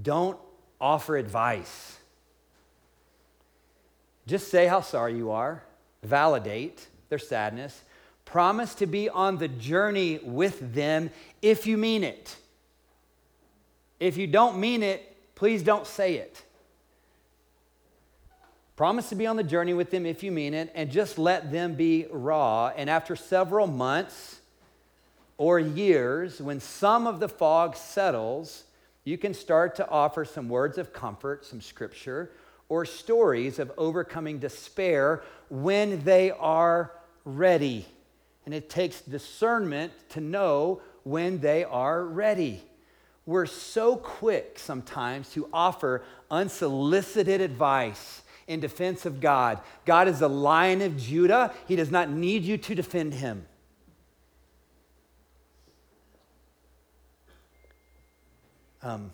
don't 0.00 0.38
offer 0.80 1.16
advice 1.16 1.97
just 4.28 4.48
say 4.48 4.66
how 4.66 4.82
sorry 4.82 5.16
you 5.16 5.30
are, 5.30 5.62
validate 6.02 6.86
their 7.08 7.18
sadness, 7.18 7.82
promise 8.24 8.74
to 8.74 8.86
be 8.86 9.08
on 9.08 9.38
the 9.38 9.48
journey 9.48 10.18
with 10.22 10.74
them 10.74 11.10
if 11.40 11.66
you 11.66 11.78
mean 11.78 12.04
it. 12.04 12.36
If 13.98 14.16
you 14.18 14.26
don't 14.26 14.58
mean 14.58 14.82
it, 14.82 15.16
please 15.34 15.62
don't 15.62 15.86
say 15.86 16.16
it. 16.16 16.42
Promise 18.76 19.08
to 19.08 19.16
be 19.16 19.26
on 19.26 19.36
the 19.36 19.42
journey 19.42 19.74
with 19.74 19.90
them 19.90 20.06
if 20.06 20.22
you 20.22 20.30
mean 20.30 20.54
it, 20.54 20.70
and 20.74 20.90
just 20.90 21.18
let 21.18 21.50
them 21.50 21.74
be 21.74 22.06
raw. 22.12 22.68
And 22.76 22.88
after 22.88 23.16
several 23.16 23.66
months 23.66 24.40
or 25.36 25.58
years, 25.58 26.40
when 26.40 26.60
some 26.60 27.06
of 27.06 27.18
the 27.18 27.28
fog 27.28 27.76
settles, 27.76 28.64
you 29.04 29.16
can 29.16 29.32
start 29.32 29.74
to 29.76 29.88
offer 29.88 30.24
some 30.24 30.48
words 30.48 30.78
of 30.78 30.92
comfort, 30.92 31.44
some 31.44 31.60
scripture, 31.60 32.30
or 32.68 32.84
stories 32.84 33.58
of 33.58 33.72
overcoming 33.78 34.38
despair 34.38 35.22
when 35.48 36.04
they 36.04 36.30
are 36.30 36.92
ready. 37.24 37.86
And 38.44 38.54
it 38.54 38.70
takes 38.70 39.00
discernment 39.00 39.92
to 40.10 40.20
know 40.20 40.80
when 41.02 41.40
they 41.40 41.64
are 41.64 42.04
ready. 42.04 42.62
We're 43.26 43.46
so 43.46 43.96
quick 43.96 44.58
sometimes 44.58 45.30
to 45.32 45.48
offer 45.52 46.02
unsolicited 46.30 47.40
advice 47.40 48.22
in 48.46 48.60
defense 48.60 49.04
of 49.04 49.20
God. 49.20 49.60
God 49.84 50.08
is 50.08 50.20
the 50.20 50.28
lion 50.28 50.80
of 50.80 50.96
Judah, 50.96 51.52
He 51.66 51.76
does 51.76 51.90
not 51.90 52.10
need 52.10 52.42
you 52.42 52.56
to 52.56 52.74
defend 52.74 53.14
Him. 53.14 53.46
Um, 58.82 59.10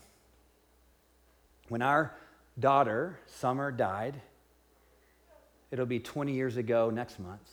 when 1.68 1.82
our 1.82 2.14
daughter, 2.58 3.18
Summer, 3.26 3.70
died. 3.73 4.20
It'll 5.70 5.87
be 5.87 5.99
20 5.99 6.32
years 6.32 6.56
ago 6.56 6.90
next 6.90 7.18
month. 7.18 7.50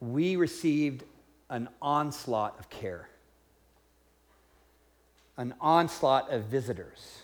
We 0.00 0.36
received 0.36 1.04
an 1.50 1.68
onslaught 1.80 2.58
of 2.58 2.70
care, 2.70 3.08
an 5.36 5.54
onslaught 5.60 6.30
of 6.30 6.44
visitors, 6.44 7.18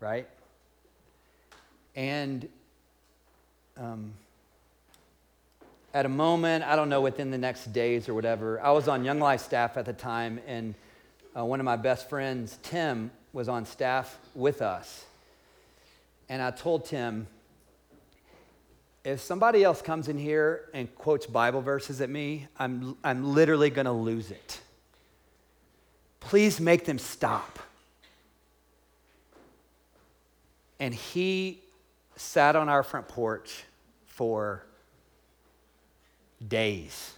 right? 0.00 0.28
And 1.94 2.48
um, 3.76 4.12
at 5.92 6.06
a 6.06 6.08
moment, 6.08 6.64
I 6.64 6.74
don't 6.74 6.88
know, 6.88 7.00
within 7.00 7.30
the 7.30 7.38
next 7.38 7.72
days 7.72 8.08
or 8.08 8.14
whatever, 8.14 8.60
I 8.60 8.72
was 8.72 8.88
on 8.88 9.04
Young 9.04 9.20
Life 9.20 9.42
staff 9.42 9.76
at 9.76 9.86
the 9.86 9.92
time, 9.92 10.40
and 10.46 10.74
uh, 11.36 11.44
one 11.44 11.60
of 11.60 11.64
my 11.64 11.76
best 11.76 12.08
friends, 12.08 12.58
Tim, 12.64 13.12
was 13.34 13.48
on 13.48 13.66
staff 13.66 14.16
with 14.34 14.62
us. 14.62 15.04
And 16.28 16.40
I 16.40 16.52
told 16.52 16.86
Tim, 16.86 17.26
if 19.04 19.20
somebody 19.20 19.62
else 19.62 19.82
comes 19.82 20.08
in 20.08 20.16
here 20.16 20.70
and 20.72 20.92
quotes 20.94 21.26
Bible 21.26 21.60
verses 21.60 22.00
at 22.00 22.08
me, 22.08 22.46
I'm, 22.58 22.96
I'm 23.04 23.34
literally 23.34 23.68
going 23.68 23.84
to 23.84 23.92
lose 23.92 24.30
it. 24.30 24.60
Please 26.20 26.58
make 26.60 26.86
them 26.86 26.98
stop. 26.98 27.58
And 30.80 30.94
he 30.94 31.60
sat 32.16 32.56
on 32.56 32.68
our 32.68 32.82
front 32.82 33.08
porch 33.08 33.64
for 34.06 34.64
days, 36.46 37.12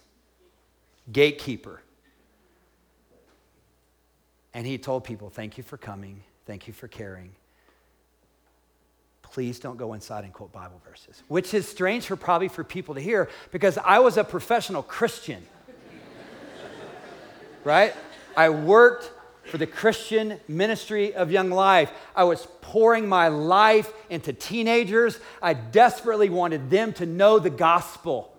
gatekeeper. 1.12 1.82
And 4.56 4.66
he 4.66 4.78
told 4.78 5.04
people, 5.04 5.28
Thank 5.28 5.58
you 5.58 5.62
for 5.62 5.76
coming. 5.76 6.22
Thank 6.46 6.66
you 6.66 6.72
for 6.72 6.88
caring. 6.88 7.32
Please 9.20 9.60
don't 9.60 9.76
go 9.76 9.92
inside 9.92 10.25
and 10.25 10.32
quote 10.32 10.50
Bible 10.50 10.80
verses, 10.88 11.22
which 11.28 11.52
is 11.52 11.68
strange 11.68 12.06
for 12.06 12.16
probably 12.16 12.48
for 12.48 12.64
people 12.64 12.94
to 12.94 13.00
hear 13.02 13.28
because 13.52 13.76
I 13.76 13.98
was 13.98 14.16
a 14.16 14.25
professional 14.25 14.82
Christian. 14.82 15.44
right? 17.64 17.92
I 18.34 18.48
worked 18.48 19.12
for 19.44 19.58
the 19.58 19.66
Christian 19.66 20.40
ministry 20.48 21.14
of 21.14 21.30
Young 21.30 21.50
Life. 21.50 21.92
I 22.14 22.25
was 22.25 22.48
pouring 22.62 23.06
my 23.06 23.28
life 23.28 23.92
into 24.08 24.32
teenagers. 24.32 25.20
I 25.42 25.52
desperately 25.52 26.30
wanted 26.30 26.70
them 26.70 26.94
to 26.94 27.04
know 27.04 27.38
the 27.38 27.50
gospel. 27.50 28.34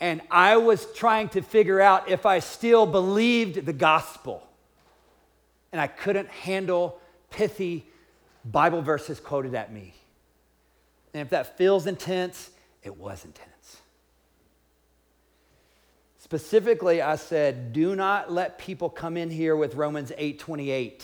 And 0.00 0.22
I 0.30 0.56
was 0.56 0.90
trying 0.94 1.28
to 1.30 1.42
figure 1.42 1.82
out 1.82 2.08
if 2.08 2.24
I 2.24 2.38
still 2.38 2.86
believed 2.86 3.66
the 3.66 3.74
gospel. 3.74 4.42
And 5.72 5.80
I 5.80 5.86
couldn't 5.86 6.28
handle 6.28 7.00
pithy 7.30 7.86
Bible 8.44 8.82
verses 8.82 9.20
quoted 9.20 9.54
at 9.54 9.72
me. 9.72 9.94
And 11.12 11.22
if 11.22 11.30
that 11.30 11.56
feels 11.56 11.86
intense, 11.86 12.50
it 12.82 12.96
was 12.96 13.24
intense. 13.24 13.78
Specifically, 16.18 17.00
I 17.00 17.16
said, 17.16 17.72
do 17.72 17.94
not 17.94 18.32
let 18.32 18.58
people 18.58 18.90
come 18.90 19.16
in 19.16 19.30
here 19.30 19.54
with 19.54 19.74
Romans 19.76 20.10
8:28. 20.18 21.02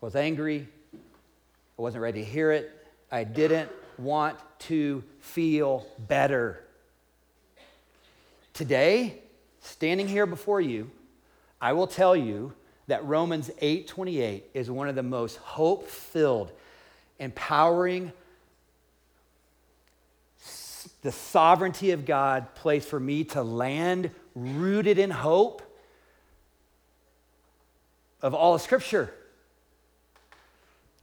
I 0.00 0.06
was 0.06 0.16
angry. 0.16 0.68
I 0.94 1.82
wasn't 1.82 2.02
ready 2.02 2.24
to 2.24 2.24
hear 2.24 2.50
it. 2.50 2.70
I 3.12 3.24
didn't 3.24 3.70
want 3.98 4.38
to 4.60 5.04
feel 5.20 5.86
better. 5.98 6.64
Today, 8.54 9.18
standing 9.60 10.08
here 10.08 10.26
before 10.26 10.60
you, 10.60 10.90
I 11.60 11.72
will 11.72 11.86
tell 11.86 12.14
you 12.14 12.52
that 12.86 13.04
Romans 13.04 13.50
8:28 13.60 14.44
is 14.54 14.70
one 14.70 14.88
of 14.88 14.94
the 14.94 15.02
most 15.02 15.36
hope-filled, 15.36 16.52
empowering 17.18 18.12
the 21.02 21.12
sovereignty 21.12 21.90
of 21.90 22.04
God 22.04 22.54
place 22.54 22.84
for 22.84 22.98
me 22.98 23.24
to 23.24 23.42
land 23.42 24.10
rooted 24.34 24.98
in 24.98 25.10
hope 25.10 25.62
of 28.22 28.34
all 28.34 28.54
of 28.54 28.62
Scripture. 28.62 29.12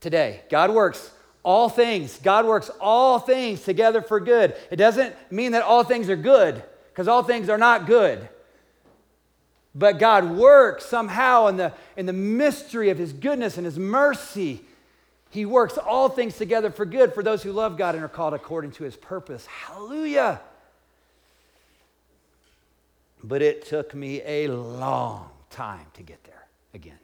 Today, 0.00 0.42
God 0.50 0.70
works 0.70 1.10
all 1.42 1.68
things. 1.68 2.18
God 2.18 2.44
works 2.44 2.70
all 2.80 3.18
things 3.18 3.62
together 3.62 4.02
for 4.02 4.20
good. 4.20 4.54
It 4.70 4.76
doesn't 4.76 5.14
mean 5.30 5.52
that 5.52 5.62
all 5.62 5.84
things 5.84 6.10
are 6.10 6.16
good, 6.16 6.62
because 6.88 7.08
all 7.08 7.22
things 7.22 7.48
are 7.48 7.58
not 7.58 7.86
good. 7.86 8.28
But 9.76 9.98
God 9.98 10.30
works 10.30 10.86
somehow 10.86 11.48
in 11.48 11.56
the, 11.56 11.72
in 11.96 12.06
the 12.06 12.12
mystery 12.12 12.90
of 12.90 12.98
His 12.98 13.12
goodness 13.12 13.56
and 13.56 13.66
His 13.66 13.78
mercy 13.78 14.64
he 15.36 15.44
works 15.44 15.76
all 15.76 16.08
things 16.08 16.38
together 16.38 16.70
for 16.70 16.86
good 16.86 17.12
for 17.12 17.22
those 17.22 17.42
who 17.42 17.52
love 17.52 17.76
God 17.76 17.94
and 17.94 18.02
are 18.02 18.08
called 18.08 18.32
according 18.32 18.70
to 18.72 18.84
his 18.84 18.96
purpose. 18.96 19.44
Hallelujah. 19.44 20.40
But 23.22 23.42
it 23.42 23.66
took 23.66 23.94
me 23.94 24.22
a 24.24 24.48
long 24.48 25.28
time 25.50 25.86
to 25.94 26.02
get 26.02 26.24
there 26.24 26.46
again. 26.72 26.98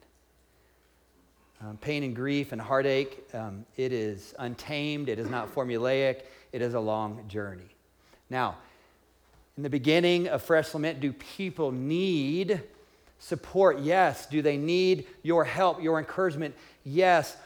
Um, 1.61 1.77
pain 1.77 2.03
and 2.03 2.17
grief 2.17 2.53
and 2.53 2.61
heartache, 2.61 3.23
um, 3.35 3.67
it 3.77 3.93
is 3.93 4.35
untamed, 4.39 5.09
it 5.09 5.19
is 5.19 5.29
not 5.29 5.55
formulaic, 5.55 6.23
it 6.53 6.63
is 6.63 6.75
a 6.75 6.81
long 6.81 7.29
journey. 7.29 7.77
Now, 8.31 8.57
in 9.57 9.63
the 9.63 9.71
beginning 9.71 10.29
of 10.29 10.43
Fresh 10.43 10.75
Lament, 10.75 11.01
do 11.01 11.13
people 11.13 11.73
need 11.73 12.63
support? 13.19 13.81
Yes. 13.81 14.27
Do 14.27 14.43
they 14.43 14.57
need 14.57 15.07
your 15.23 15.45
help, 15.45 15.83
your 15.83 15.99
encouragement? 15.99 16.55
Yes 16.85 17.37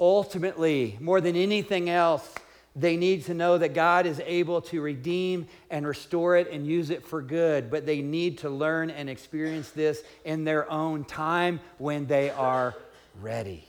ultimately, 0.00 0.96
more 1.00 1.20
than 1.20 1.36
anything 1.36 1.90
else, 1.90 2.34
they 2.76 2.96
need 2.96 3.24
to 3.24 3.34
know 3.34 3.58
that 3.58 3.74
God 3.74 4.06
is 4.06 4.20
able 4.24 4.60
to 4.62 4.80
redeem 4.80 5.48
and 5.70 5.86
restore 5.86 6.36
it 6.36 6.50
and 6.52 6.66
use 6.66 6.90
it 6.90 7.04
for 7.04 7.20
good, 7.20 7.70
but 7.70 7.86
they 7.86 8.00
need 8.00 8.38
to 8.38 8.50
learn 8.50 8.90
and 8.90 9.10
experience 9.10 9.70
this 9.70 10.02
in 10.24 10.44
their 10.44 10.70
own 10.70 11.04
time 11.04 11.60
when 11.78 12.06
they 12.06 12.30
are 12.30 12.74
ready. 13.20 13.64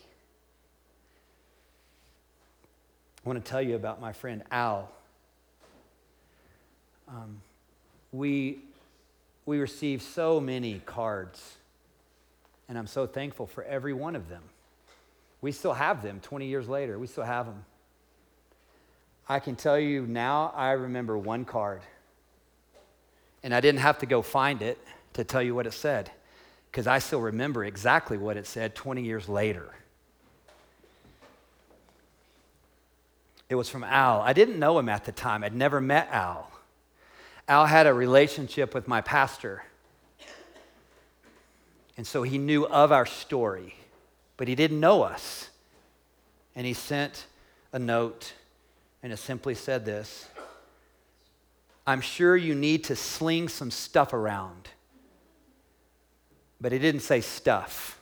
I 3.25 3.29
want 3.29 3.43
to 3.43 3.49
tell 3.49 3.61
you 3.61 3.75
about 3.75 3.99
my 3.99 4.13
friend 4.13 4.43
Al. 4.51 4.91
Um, 7.07 7.41
we, 8.11 8.59
we 9.45 9.59
received 9.59 10.01
so 10.01 10.39
many 10.39 10.81
cards, 10.85 11.57
and 12.67 12.77
I'm 12.77 12.87
so 12.87 13.07
thankful 13.07 13.47
for 13.47 13.63
every 13.63 13.93
one 13.93 14.15
of 14.15 14.29
them. 14.29 14.43
We 15.41 15.51
still 15.51 15.73
have 15.73 16.03
them 16.03 16.19
20 16.21 16.47
years 16.47 16.67
later. 16.67 16.99
We 16.99 17.07
still 17.07 17.23
have 17.23 17.45
them. 17.45 17.65
I 19.27 19.39
can 19.39 19.55
tell 19.55 19.79
you 19.79 20.05
now, 20.07 20.51
I 20.55 20.71
remember 20.71 21.17
one 21.17 21.45
card. 21.45 21.81
And 23.43 23.53
I 23.53 23.61
didn't 23.61 23.81
have 23.81 23.99
to 23.99 24.05
go 24.05 24.21
find 24.21 24.61
it 24.61 24.77
to 25.13 25.23
tell 25.23 25.41
you 25.41 25.55
what 25.55 25.67
it 25.67 25.73
said, 25.73 26.11
because 26.71 26.87
I 26.87 26.99
still 26.99 27.21
remember 27.21 27.63
exactly 27.63 28.17
what 28.17 28.37
it 28.37 28.47
said 28.47 28.75
20 28.75 29.03
years 29.03 29.29
later. 29.29 29.73
It 33.49 33.55
was 33.55 33.69
from 33.69 33.83
Al. 33.83 34.21
I 34.21 34.33
didn't 34.33 34.59
know 34.59 34.77
him 34.77 34.89
at 34.89 35.05
the 35.05 35.11
time, 35.11 35.43
I'd 35.43 35.55
never 35.55 35.79
met 35.79 36.09
Al. 36.11 36.48
Al 37.49 37.65
had 37.65 37.85
a 37.85 37.93
relationship 37.93 38.73
with 38.73 38.87
my 38.87 39.01
pastor. 39.01 39.63
And 41.97 42.07
so 42.07 42.23
he 42.23 42.37
knew 42.37 42.65
of 42.65 42.93
our 42.93 43.05
story 43.05 43.75
but 44.39 44.47
he 44.47 44.55
didn't 44.55 44.79
know 44.79 45.03
us. 45.03 45.49
And 46.55 46.65
he 46.65 46.71
sent 46.71 47.27
a 47.73 47.77
note, 47.77 48.33
and 49.03 49.11
it 49.11 49.17
simply 49.17 49.53
said 49.53 49.85
this 49.85 50.29
I'm 51.85 51.99
sure 51.99 52.37
you 52.37 52.55
need 52.55 52.85
to 52.85 52.95
sling 52.95 53.49
some 53.49 53.69
stuff 53.69 54.13
around. 54.13 54.69
But 56.61 56.71
it 56.71 56.79
didn't 56.79 57.01
say 57.01 57.19
stuff. 57.19 57.99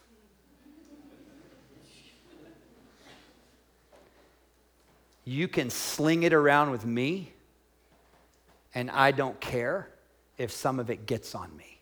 You 5.26 5.48
can 5.48 5.72
sling 5.72 6.22
it 6.22 6.34
around 6.34 6.70
with 6.70 6.86
me, 6.86 7.34
and 8.78 8.92
I 8.92 9.10
don't 9.10 9.40
care 9.42 9.90
if 10.38 10.52
some 10.52 10.80
of 10.80 10.92
it 10.92 11.08
gets 11.08 11.34
on 11.34 11.50
me. 11.58 11.82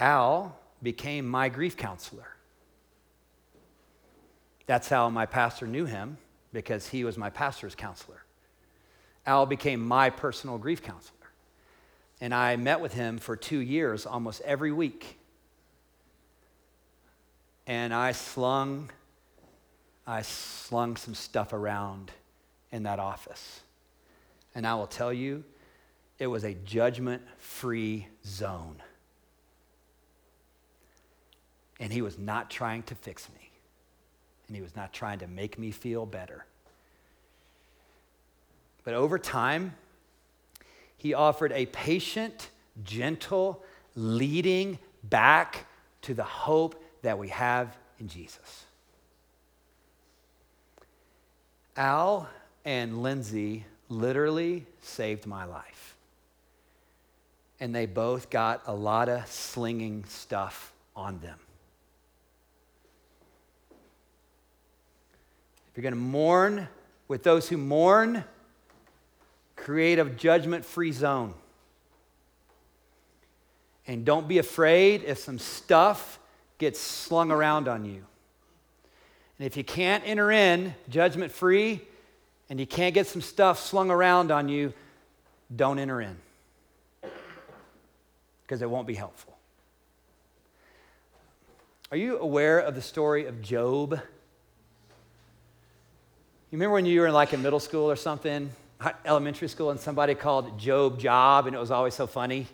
Al 0.00 0.58
became 0.82 1.28
my 1.28 1.50
grief 1.50 1.76
counselor. 1.76 2.26
That's 4.64 4.88
how 4.88 5.10
my 5.10 5.26
pastor 5.26 5.66
knew 5.66 5.84
him, 5.84 6.16
because 6.54 6.88
he 6.88 7.04
was 7.04 7.18
my 7.18 7.28
pastor's 7.28 7.74
counselor. 7.74 8.24
Al 9.26 9.44
became 9.44 9.86
my 9.86 10.08
personal 10.08 10.56
grief 10.56 10.82
counselor. 10.82 11.28
And 12.22 12.34
I 12.34 12.56
met 12.56 12.80
with 12.80 12.94
him 12.94 13.18
for 13.18 13.36
two 13.36 13.58
years, 13.58 14.06
almost 14.06 14.40
every 14.40 14.72
week. 14.72 15.18
And 17.66 17.92
I 17.92 18.12
slung, 18.12 18.88
I 20.06 20.22
slung 20.22 20.96
some 20.96 21.14
stuff 21.14 21.52
around 21.52 22.10
in 22.74 22.82
that 22.82 22.98
office. 22.98 23.60
And 24.52 24.66
I 24.66 24.74
will 24.74 24.88
tell 24.88 25.12
you, 25.12 25.44
it 26.18 26.26
was 26.26 26.42
a 26.42 26.54
judgment 26.54 27.22
free 27.38 28.08
zone. 28.26 28.82
And 31.78 31.92
he 31.92 32.02
was 32.02 32.18
not 32.18 32.50
trying 32.50 32.82
to 32.84 32.96
fix 32.96 33.28
me, 33.28 33.50
and 34.48 34.56
he 34.56 34.62
was 34.62 34.74
not 34.74 34.92
trying 34.92 35.20
to 35.20 35.28
make 35.28 35.56
me 35.56 35.70
feel 35.70 36.04
better. 36.04 36.46
But 38.82 38.94
over 38.94 39.20
time, 39.20 39.74
he 40.96 41.14
offered 41.14 41.52
a 41.52 41.66
patient, 41.66 42.50
gentle 42.82 43.62
leading 43.94 44.80
back 45.04 45.66
to 46.02 46.12
the 46.12 46.24
hope 46.24 46.82
that 47.02 47.18
we 47.18 47.28
have 47.28 47.76
in 48.00 48.08
Jesus. 48.08 48.64
Al 51.76 52.28
and 52.64 53.02
Lindsay 53.02 53.64
literally 53.88 54.66
saved 54.80 55.26
my 55.26 55.44
life. 55.44 55.96
And 57.60 57.74
they 57.74 57.86
both 57.86 58.30
got 58.30 58.62
a 58.66 58.74
lot 58.74 59.08
of 59.08 59.26
slinging 59.26 60.04
stuff 60.08 60.72
on 60.96 61.18
them. 61.20 61.38
If 65.70 65.78
you're 65.78 65.82
going 65.82 65.94
to 65.94 66.00
mourn 66.00 66.68
with 67.08 67.22
those 67.22 67.48
who 67.48 67.56
mourn, 67.56 68.24
create 69.56 69.98
a 69.98 70.04
judgment 70.04 70.64
free 70.64 70.92
zone. 70.92 71.34
And 73.86 74.04
don't 74.04 74.26
be 74.26 74.38
afraid 74.38 75.04
if 75.04 75.18
some 75.18 75.38
stuff 75.38 76.18
gets 76.58 76.80
slung 76.80 77.30
around 77.30 77.68
on 77.68 77.84
you. 77.84 78.04
And 79.38 79.46
if 79.46 79.56
you 79.56 79.64
can't 79.64 80.02
enter 80.06 80.30
in 80.30 80.74
judgment 80.88 81.32
free 81.32 81.82
and 82.50 82.60
you 82.60 82.66
can't 82.66 82.94
get 82.94 83.06
some 83.06 83.22
stuff 83.22 83.58
slung 83.58 83.90
around 83.90 84.30
on 84.30 84.48
you, 84.48 84.72
don't 85.54 85.78
enter 85.78 86.00
in 86.00 86.16
because 88.42 88.62
it 88.62 88.68
won't 88.68 88.86
be 88.86 88.94
helpful. 88.94 89.36
Are 91.90 91.96
you 91.96 92.18
aware 92.18 92.58
of 92.58 92.74
the 92.74 92.82
story 92.82 93.26
of 93.26 93.40
Job? 93.40 93.92
You 93.92 94.00
remember 96.58 96.74
when 96.74 96.86
you 96.86 97.00
were 97.00 97.06
in 97.06 97.14
like 97.14 97.32
in 97.32 97.42
middle 97.42 97.60
school 97.60 97.90
or 97.90 97.96
something, 97.96 98.50
elementary 99.04 99.48
school, 99.48 99.70
and 99.70 99.80
somebody 99.80 100.14
called 100.14 100.58
Job 100.58 100.98
Job, 100.98 101.46
and 101.46 101.54
it 101.54 101.58
was 101.58 101.70
always 101.70 101.94
so 101.94 102.06
funny? 102.06 102.46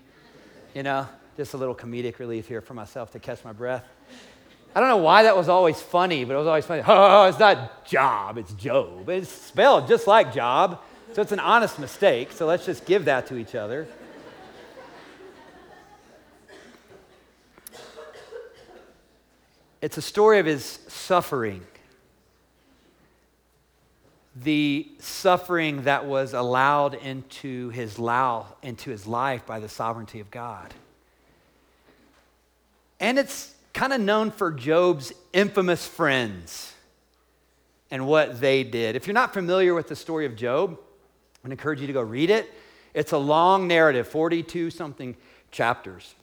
You 0.74 0.82
know, 0.82 1.08
just 1.36 1.54
a 1.54 1.56
little 1.56 1.74
comedic 1.74 2.18
relief 2.18 2.46
here 2.46 2.60
for 2.60 2.74
myself 2.74 3.12
to 3.12 3.18
catch 3.18 3.44
my 3.44 3.52
breath. 3.52 3.84
I 4.74 4.78
don't 4.80 4.88
know 4.88 4.98
why 4.98 5.24
that 5.24 5.36
was 5.36 5.48
always 5.48 5.80
funny, 5.80 6.24
but 6.24 6.34
it 6.34 6.38
was 6.38 6.46
always 6.46 6.64
funny. 6.64 6.82
Oh, 6.86 7.24
it's 7.28 7.38
not 7.38 7.84
Job, 7.84 8.38
it's 8.38 8.52
Job. 8.52 9.08
It's 9.08 9.28
spelled 9.28 9.88
just 9.88 10.06
like 10.06 10.32
Job, 10.32 10.80
so 11.12 11.22
it's 11.22 11.32
an 11.32 11.40
honest 11.40 11.78
mistake. 11.78 12.30
So 12.32 12.46
let's 12.46 12.64
just 12.64 12.86
give 12.86 13.06
that 13.06 13.26
to 13.28 13.36
each 13.36 13.54
other. 13.54 13.88
It's 19.82 19.96
a 19.96 20.02
story 20.02 20.38
of 20.38 20.46
his 20.46 20.78
suffering. 20.88 21.62
The 24.36 24.86
suffering 24.98 25.84
that 25.84 26.04
was 26.04 26.34
allowed 26.34 26.94
into 26.94 27.70
his, 27.70 27.98
into 28.62 28.90
his 28.90 29.06
life 29.06 29.46
by 29.46 29.58
the 29.58 29.68
sovereignty 29.68 30.20
of 30.20 30.30
God. 30.30 30.72
And 33.00 33.18
it's 33.18 33.54
kind 33.80 33.94
of 33.94 34.00
known 34.02 34.30
for 34.30 34.52
Job's 34.52 35.10
infamous 35.32 35.86
friends 35.86 36.74
and 37.90 38.06
what 38.06 38.38
they 38.38 38.62
did. 38.62 38.94
If 38.94 39.06
you're 39.06 39.14
not 39.14 39.32
familiar 39.32 39.72
with 39.72 39.88
the 39.88 39.96
story 39.96 40.26
of 40.26 40.36
Job, 40.36 40.78
I 41.42 41.48
encourage 41.48 41.80
you 41.80 41.86
to 41.86 41.92
go 41.94 42.02
read 42.02 42.28
it. 42.28 42.52
It's 42.92 43.12
a 43.12 43.16
long 43.16 43.66
narrative, 43.66 44.06
42 44.06 44.68
something 44.68 45.16
chapters. 45.50 46.14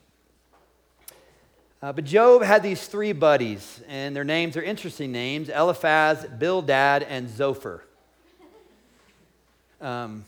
Uh, 1.82 1.94
but 1.94 2.04
Job 2.06 2.44
had 2.44 2.62
these 2.62 2.86
three 2.86 3.12
buddies, 3.12 3.82
and 3.88 4.16
their 4.16 4.24
names 4.24 4.56
are 4.56 4.62
interesting 4.62 5.12
names 5.12 5.50
Eliphaz, 5.50 6.28
Bildad, 6.38 7.02
and 7.10 7.28
Zophar. 7.28 7.84
Um, 9.82 10.26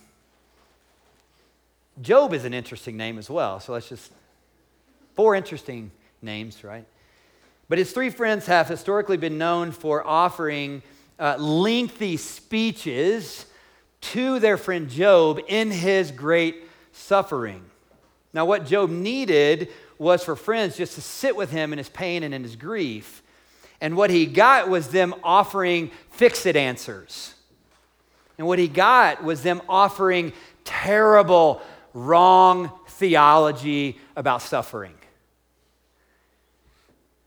Job 2.01 2.33
is 2.33 2.43
an 2.43 2.55
interesting 2.55 2.97
name 2.97 3.19
as 3.19 3.29
well, 3.29 3.59
so 3.59 3.73
let's 3.73 3.87
just, 3.87 4.11
four 5.13 5.35
interesting 5.35 5.91
names, 6.23 6.63
right? 6.63 6.85
But 7.69 7.77
his 7.77 7.91
three 7.91 8.09
friends 8.09 8.47
have 8.47 8.67
historically 8.67 9.17
been 9.17 9.37
known 9.37 9.71
for 9.71 10.05
offering 10.05 10.81
uh, 11.19 11.37
lengthy 11.37 12.17
speeches 12.17 13.45
to 14.01 14.39
their 14.39 14.57
friend 14.57 14.89
Job 14.89 15.39
in 15.47 15.69
his 15.69 16.11
great 16.11 16.63
suffering. 16.91 17.63
Now, 18.33 18.45
what 18.45 18.65
Job 18.65 18.89
needed 18.89 19.69
was 19.99 20.23
for 20.23 20.35
friends 20.35 20.77
just 20.77 20.95
to 20.95 21.01
sit 21.01 21.35
with 21.35 21.51
him 21.51 21.71
in 21.71 21.77
his 21.77 21.89
pain 21.89 22.23
and 22.23 22.33
in 22.33 22.41
his 22.41 22.55
grief. 22.55 23.21
And 23.81 23.95
what 23.95 24.09
he 24.09 24.25
got 24.25 24.69
was 24.69 24.89
them 24.89 25.13
offering 25.23 25.91
fix 26.11 26.45
it 26.45 26.55
answers. 26.55 27.33
And 28.37 28.47
what 28.47 28.57
he 28.57 28.67
got 28.67 29.23
was 29.23 29.43
them 29.43 29.61
offering 29.69 30.33
terrible, 30.63 31.61
wrong 31.93 32.71
theology 32.87 33.99
about 34.15 34.41
suffering. 34.41 34.93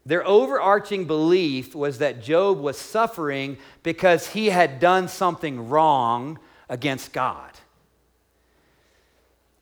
Their 0.05 0.27
overarching 0.27 1.05
belief 1.05 1.75
was 1.75 1.99
that 1.99 2.23
Job 2.23 2.59
was 2.59 2.77
suffering 2.77 3.59
because 3.83 4.29
he 4.29 4.51
had 4.51 4.81
done 4.81 5.09
something 5.09 5.69
wrong 5.69 6.39
against 6.69 7.13
God. 7.13 7.51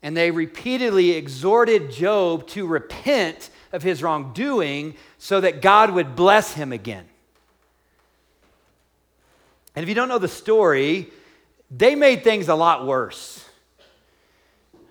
And 0.03 0.17
they 0.17 0.31
repeatedly 0.31 1.11
exhorted 1.11 1.91
Job 1.91 2.47
to 2.49 2.67
repent 2.67 3.51
of 3.73 3.83
his 3.83 4.03
wrongdoing 4.03 4.95
so 5.19 5.41
that 5.41 5.61
God 5.61 5.91
would 5.91 6.17
bless 6.17 6.55
him 6.55 6.73
again. 6.73 7.07
And 9.77 9.83
if 9.83 9.89
you 9.89 9.95
don't 9.95 10.09
know 10.09 10.19
the 10.19 10.27
story, 10.27 11.11
they 11.71 11.95
made 11.95 12.25
things 12.25 12.49
a 12.49 12.55
lot 12.55 12.87
worse. 12.87 13.45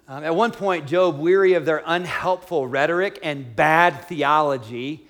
Um, 0.07 0.23
at 0.23 0.35
one 0.35 0.51
point, 0.51 0.87
Job, 0.87 1.19
weary 1.19 1.53
of 1.53 1.65
their 1.65 1.83
unhelpful 1.85 2.67
rhetoric 2.67 3.19
and 3.21 3.55
bad 3.55 4.05
theology, 4.05 5.07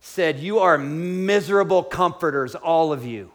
said, 0.00 0.38
You 0.38 0.58
are 0.60 0.78
miserable 0.78 1.82
comforters, 1.82 2.54
all 2.54 2.92
of 2.92 3.04
you. 3.04 3.30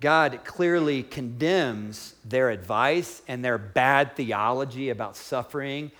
God 0.00 0.40
clearly 0.44 1.02
condemns 1.02 2.14
their 2.24 2.48
advice 2.48 3.20
and 3.28 3.44
their 3.44 3.58
bad 3.58 4.16
theology 4.16 4.88
about 4.88 5.16
suffering. 5.16 5.90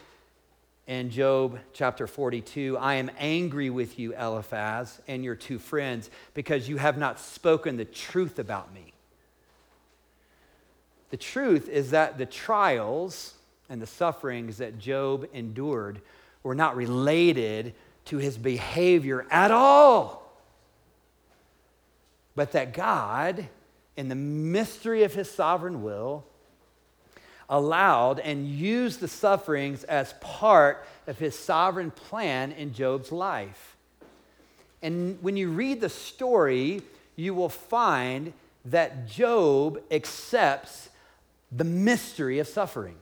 In 0.86 1.10
Job 1.10 1.58
chapter 1.74 2.06
42, 2.06 2.78
I 2.78 2.94
am 2.94 3.10
angry 3.18 3.68
with 3.68 3.98
you, 3.98 4.14
Eliphaz, 4.16 5.00
and 5.06 5.22
your 5.22 5.36
two 5.36 5.58
friends, 5.58 6.10
because 6.32 6.68
you 6.68 6.78
have 6.78 6.96
not 6.96 7.20
spoken 7.20 7.76
the 7.76 7.84
truth 7.84 8.38
about 8.38 8.72
me. 8.72 8.94
The 11.10 11.18
truth 11.18 11.68
is 11.68 11.90
that 11.90 12.16
the 12.16 12.26
trials 12.26 13.34
and 13.68 13.82
the 13.82 13.86
sufferings 13.86 14.58
that 14.58 14.78
Job 14.78 15.28
endured 15.34 16.00
were 16.42 16.54
not 16.54 16.76
related 16.76 17.74
to 18.06 18.16
his 18.18 18.36
behavior 18.36 19.26
at 19.30 19.50
all, 19.50 20.32
but 22.34 22.52
that 22.52 22.72
God, 22.72 23.46
in 23.96 24.08
the 24.08 24.14
mystery 24.14 25.02
of 25.02 25.14
his 25.14 25.30
sovereign 25.30 25.82
will, 25.82 26.24
allowed 27.48 28.20
and 28.20 28.46
used 28.46 29.00
the 29.00 29.08
sufferings 29.08 29.84
as 29.84 30.14
part 30.20 30.86
of 31.06 31.18
his 31.18 31.36
sovereign 31.36 31.90
plan 31.90 32.52
in 32.52 32.72
Job's 32.72 33.10
life. 33.10 33.76
And 34.82 35.18
when 35.20 35.36
you 35.36 35.50
read 35.50 35.80
the 35.80 35.88
story, 35.88 36.82
you 37.16 37.34
will 37.34 37.48
find 37.48 38.32
that 38.64 39.08
Job 39.08 39.82
accepts 39.90 40.88
the 41.52 41.64
mystery 41.64 42.38
of 42.38 42.46
suffering. 42.46 42.96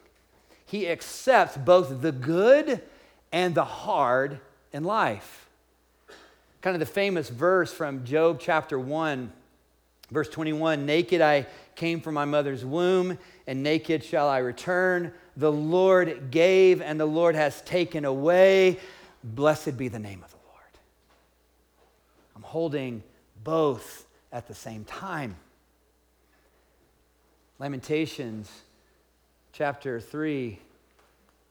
He 0.64 0.88
accepts 0.88 1.57
both 1.57 2.03
the 2.03 2.12
good 2.12 2.83
and 3.33 3.55
the 3.55 3.64
hard 3.64 4.41
in 4.73 4.85
life. 4.85 5.49
Kind 6.61 6.75
of 6.75 6.81
the 6.81 6.87
famous 6.87 7.29
verse 7.29 7.73
from 7.73 8.05
Job 8.05 8.41
chapter 8.41 8.79
1, 8.79 9.33
verse 10.11 10.29
21 10.29 10.87
Naked 10.87 11.21
I 11.21 11.47
came 11.77 12.01
from 12.01 12.14
my 12.14 12.25
mother's 12.25 12.64
womb, 12.64 13.19
and 13.47 13.62
naked 13.62 14.03
shall 14.03 14.29
I 14.29 14.38
return. 14.38 15.12
The 15.37 15.53
Lord 15.53 16.31
gave, 16.31 16.83
and 16.83 16.99
the 16.99 17.07
Lord 17.07 17.37
has 17.37 17.62
taken 17.62 18.05
away. 18.05 18.79
Blessed 19.23 19.77
be 19.77 19.88
the 19.88 19.99
name 19.99 20.23
of 20.25 20.31
the 20.31 20.38
Lord. 20.49 20.79
I'm 22.35 22.43
holding 22.43 23.03
both 23.45 24.07
at 24.33 24.49
the 24.49 24.55
same 24.55 24.85
time. 24.85 25.37
Lamentations 27.59 28.51
chapter 29.53 30.01
3 30.01 30.59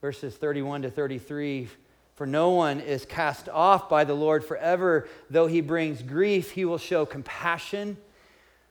verses 0.02 0.36
31 0.36 0.84
to 0.84 0.90
33. 0.90 1.70
For 2.16 2.26
no 2.26 2.50
one 2.50 2.80
is 2.80 3.06
cast 3.06 3.48
off 3.50 3.90
by 3.90 4.04
the 4.04 4.16
Lord 4.16 4.44
forever. 4.44 5.08
Though 5.30 5.48
he 5.48 5.62
brings 5.62 6.02
grief, 6.02 6.52
he 6.52 6.66
will 6.66 6.80
show 6.80 7.06
compassion. 7.06 7.98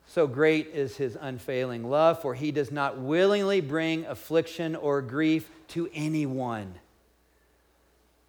So 0.08 0.26
great 0.26 0.68
is 0.68 0.96
his 0.96 1.16
unfailing 1.20 1.88
love, 1.88 2.22
for 2.22 2.34
he 2.34 2.50
does 2.52 2.70
not 2.70 2.98
willingly 2.98 3.60
bring 3.60 4.04
affliction 4.06 4.74
or 4.74 5.02
grief 5.02 5.50
to 5.68 5.88
anyone. 5.94 6.74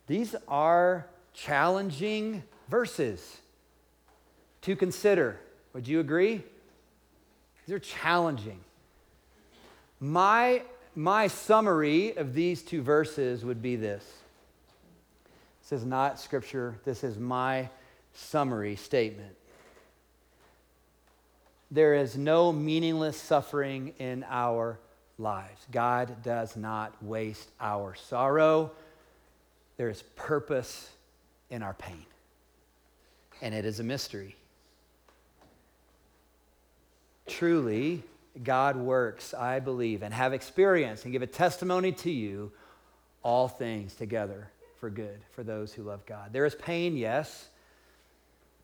These 0.07 0.35
are 0.47 1.07
challenging 1.33 2.43
verses 2.69 3.37
to 4.61 4.75
consider. 4.75 5.39
Would 5.73 5.87
you 5.87 5.99
agree? 5.99 6.43
These 7.65 7.75
are 7.75 7.79
challenging. 7.79 8.59
My 9.99 10.63
my 10.97 11.27
summary 11.27 12.17
of 12.17 12.33
these 12.33 12.63
two 12.63 12.81
verses 12.81 13.45
would 13.45 13.61
be 13.61 13.75
this. 13.75 14.03
This 15.61 15.79
is 15.79 15.85
not 15.85 16.19
scripture, 16.19 16.79
this 16.85 17.03
is 17.03 17.19
my 17.19 17.69
summary 18.13 18.75
statement. 18.75 19.35
There 21.69 21.93
is 21.93 22.17
no 22.17 22.51
meaningless 22.51 23.15
suffering 23.15 23.93
in 23.99 24.25
our 24.27 24.79
lives. 25.19 25.67
God 25.71 26.23
does 26.23 26.55
not 26.55 26.95
waste 27.03 27.51
our 27.61 27.93
sorrow. 27.93 28.71
There 29.75 29.89
is 29.89 30.01
purpose 30.15 30.89
in 31.51 31.61
our 31.61 31.75
pain, 31.75 32.07
and 33.43 33.53
it 33.53 33.65
is 33.65 33.79
a 33.79 33.83
mystery. 33.83 34.35
Truly, 37.27 38.01
God 38.43 38.75
works, 38.75 39.33
I 39.33 39.59
believe, 39.59 40.03
and 40.03 40.13
have 40.13 40.33
experienced 40.33 41.03
and 41.03 41.11
give 41.11 41.21
a 41.21 41.27
testimony 41.27 41.91
to 41.93 42.11
you 42.11 42.51
all 43.23 43.47
things 43.47 43.93
together 43.95 44.49
for 44.79 44.89
good 44.89 45.19
for 45.31 45.43
those 45.43 45.73
who 45.73 45.83
love 45.83 46.05
God. 46.05 46.31
There 46.33 46.45
is 46.45 46.55
pain, 46.55 46.95
yes, 46.95 47.49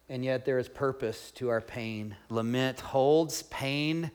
and 0.09 0.23
yet 0.23 0.45
there 0.45 0.59
is 0.59 0.69
purpose 0.69 1.31
to 1.31 1.49
our 1.49 1.61
pain. 1.61 2.15
Lament 2.29 2.79
holds 2.79 3.43
pain 3.43 4.11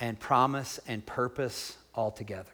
and 0.00 0.18
promise 0.18 0.80
and 0.86 1.04
purpose 1.04 1.76
all 1.94 2.10
together. 2.10 2.50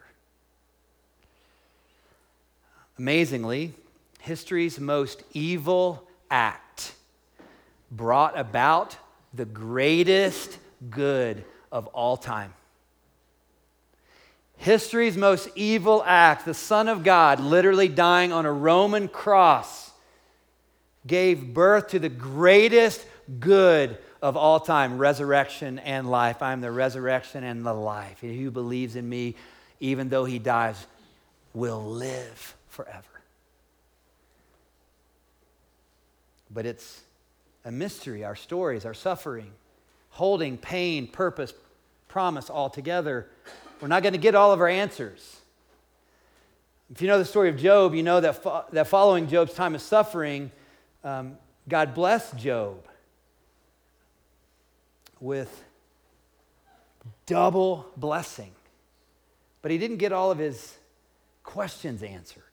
Amazingly, 2.99 3.73
history's 4.21 4.79
most 4.79 5.23
evil 5.33 6.09
act 6.31 6.95
brought 7.91 8.39
about 8.39 8.97
the 9.33 9.45
greatest 9.45 10.59
good 10.91 11.45
of 11.75 11.89
all 11.89 12.17
time. 12.17 12.55
history's 14.57 15.17
most 15.17 15.49
evil 15.57 16.03
act, 16.07 16.47
the 16.47 16.55
Son 16.55 16.89
of 16.89 17.03
God 17.03 17.41
literally 17.41 17.89
dying 17.89 18.33
on 18.33 18.47
a 18.47 18.53
Roman 18.53 19.09
cross, 19.09 19.91
gave 21.07 21.53
birth 21.53 21.89
to 21.89 21.99
the 21.99 22.09
greatest 22.09 23.05
good 23.41 23.99
of 24.23 24.37
all 24.37 24.61
time 24.61 24.97
resurrection 24.97 25.81
and 25.81 26.09
life. 26.09 26.41
I 26.41 26.53
am 26.53 26.61
the 26.61 26.71
resurrection 26.71 27.43
and 27.43 27.67
the 27.67 27.75
life. 27.75 28.21
He 28.21 28.41
who 28.41 28.51
believes 28.53 28.95
in 28.95 29.07
me, 29.07 29.35
even 29.81 30.09
though 30.09 30.25
he 30.25 30.39
dies, 30.39 30.87
will 31.53 31.85
live 31.85 32.55
forever. 32.69 33.03
But 36.51 36.67
it's 36.67 37.03
a 37.65 37.73
mystery, 37.73 38.25
our 38.25 38.37
stories, 38.37 38.87
our 38.87 38.95
suffering, 38.95 39.51
holding 40.11 40.57
pain, 40.57 41.09
purpose, 41.09 41.53
promise 42.15 42.49
all 42.49 42.71
together. 42.71 43.27
We're 43.81 43.89
not 43.89 44.05
going 44.05 44.13
to 44.13 44.21
get 44.21 44.37
all 44.37 44.53
of 44.53 44.61
our 44.61 44.69
answers. 44.69 45.41
If 46.89 47.03
you 47.03 47.09
know 47.09 47.19
the 47.19 47.25
story 47.25 47.49
of 47.49 47.57
Job, 47.57 47.93
you 47.93 48.05
know 48.05 48.21
that, 48.21 48.41
fo- 48.41 48.65
that 48.71 48.87
following 48.87 49.27
Job's 49.27 49.53
time 49.53 49.75
of 49.75 49.83
suffering, 49.83 50.53
um, 51.03 51.37
God 51.69 51.93
blessed 51.93 52.37
Job 52.37 52.87
with 55.19 55.65
double 57.27 57.85
blessing. 57.97 58.53
But 59.61 59.73
he 59.73 59.79
didn't 59.79 59.97
get 59.97 60.13
all 60.13 60.31
of 60.31 60.39
his 60.39 60.73
questions 61.43 62.05
answered. 62.05 62.45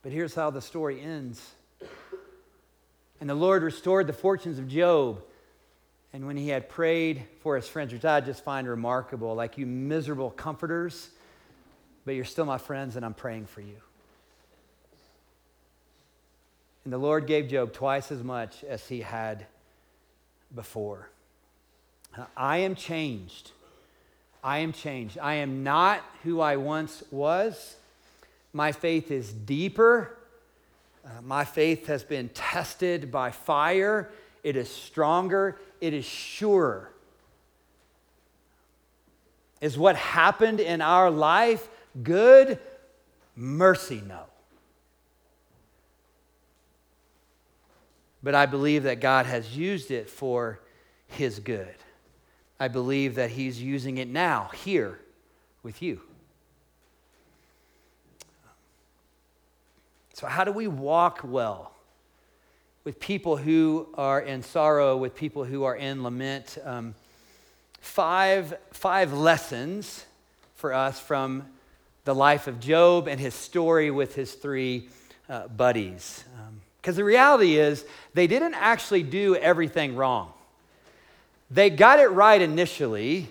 But 0.00 0.12
here's 0.12 0.34
how 0.34 0.48
the 0.48 0.62
story 0.62 0.98
ends. 0.98 1.46
And 3.20 3.28
the 3.28 3.34
Lord 3.34 3.62
restored 3.62 4.06
the 4.06 4.14
fortunes 4.14 4.58
of 4.58 4.66
Job. 4.66 5.22
And 6.12 6.26
when 6.26 6.36
he 6.36 6.48
had 6.48 6.68
prayed 6.68 7.24
for 7.42 7.56
his 7.56 7.68
friends, 7.68 7.92
which 7.92 8.04
I 8.04 8.20
just 8.20 8.42
find 8.42 8.68
remarkable, 8.68 9.34
like 9.34 9.58
you 9.58 9.66
miserable 9.66 10.30
comforters, 10.30 11.10
but 12.04 12.14
you're 12.14 12.24
still 12.24 12.44
my 12.44 12.58
friends 12.58 12.96
and 12.96 13.04
I'm 13.04 13.14
praying 13.14 13.46
for 13.46 13.60
you. 13.60 13.76
And 16.84 16.92
the 16.92 16.98
Lord 16.98 17.26
gave 17.26 17.48
Job 17.48 17.72
twice 17.72 18.10
as 18.10 18.24
much 18.24 18.64
as 18.64 18.88
he 18.88 19.02
had 19.02 19.46
before. 20.54 21.08
I 22.36 22.58
am 22.58 22.74
changed. 22.74 23.52
I 24.42 24.58
am 24.58 24.72
changed. 24.72 25.18
I 25.18 25.34
am 25.34 25.62
not 25.62 26.02
who 26.24 26.40
I 26.40 26.56
once 26.56 27.02
was. 27.10 27.76
My 28.52 28.72
faith 28.72 29.10
is 29.10 29.32
deeper. 29.32 30.16
Uh, 31.04 31.22
my 31.22 31.44
faith 31.44 31.86
has 31.86 32.02
been 32.02 32.30
tested 32.30 33.12
by 33.12 33.30
fire. 33.30 34.10
It 34.42 34.56
is 34.56 34.68
stronger. 34.68 35.58
It 35.80 35.94
is 35.94 36.04
surer. 36.04 36.92
Is 39.60 39.78
what 39.78 39.96
happened 39.96 40.60
in 40.60 40.80
our 40.80 41.10
life 41.10 41.68
good? 42.02 42.58
Mercy, 43.36 44.02
no. 44.06 44.24
but 48.22 48.34
I 48.34 48.46
believe 48.46 48.82
that 48.84 49.00
God 49.00 49.26
has 49.26 49.56
used 49.56 49.90
it 49.90 50.08
for 50.08 50.60
His 51.08 51.38
good. 51.40 51.74
I 52.58 52.68
believe 52.68 53.14
that 53.14 53.30
He's 53.30 53.62
using 53.62 53.98
it 53.98 54.08
now, 54.08 54.50
here, 54.64 55.00
with 55.62 55.80
you. 55.80 56.00
So, 60.14 60.26
how 60.26 60.44
do 60.44 60.52
we 60.52 60.68
walk 60.68 61.20
well 61.24 61.72
with 62.84 62.98
people 62.98 63.36
who 63.36 63.88
are 63.94 64.20
in 64.20 64.42
sorrow, 64.42 64.96
with 64.96 65.14
people 65.14 65.44
who 65.44 65.64
are 65.64 65.76
in 65.76 66.02
lament? 66.02 66.58
Um, 66.64 66.94
five, 67.80 68.56
five 68.72 69.12
lessons 69.12 70.04
for 70.54 70.72
us 70.72 70.98
from 70.98 71.46
the 72.04 72.14
life 72.14 72.46
of 72.46 72.60
Job 72.60 73.08
and 73.08 73.20
his 73.20 73.34
story 73.34 73.90
with 73.90 74.14
his 74.14 74.32
three 74.32 74.88
uh, 75.28 75.48
buddies. 75.48 76.24
Um, 76.38 76.60
because 76.80 76.96
the 76.96 77.04
reality 77.04 77.56
is, 77.56 77.84
they 78.14 78.26
didn't 78.26 78.54
actually 78.54 79.02
do 79.02 79.36
everything 79.36 79.96
wrong. 79.96 80.32
They 81.50 81.68
got 81.68 81.98
it 81.98 82.06
right 82.06 82.40
initially, 82.40 83.28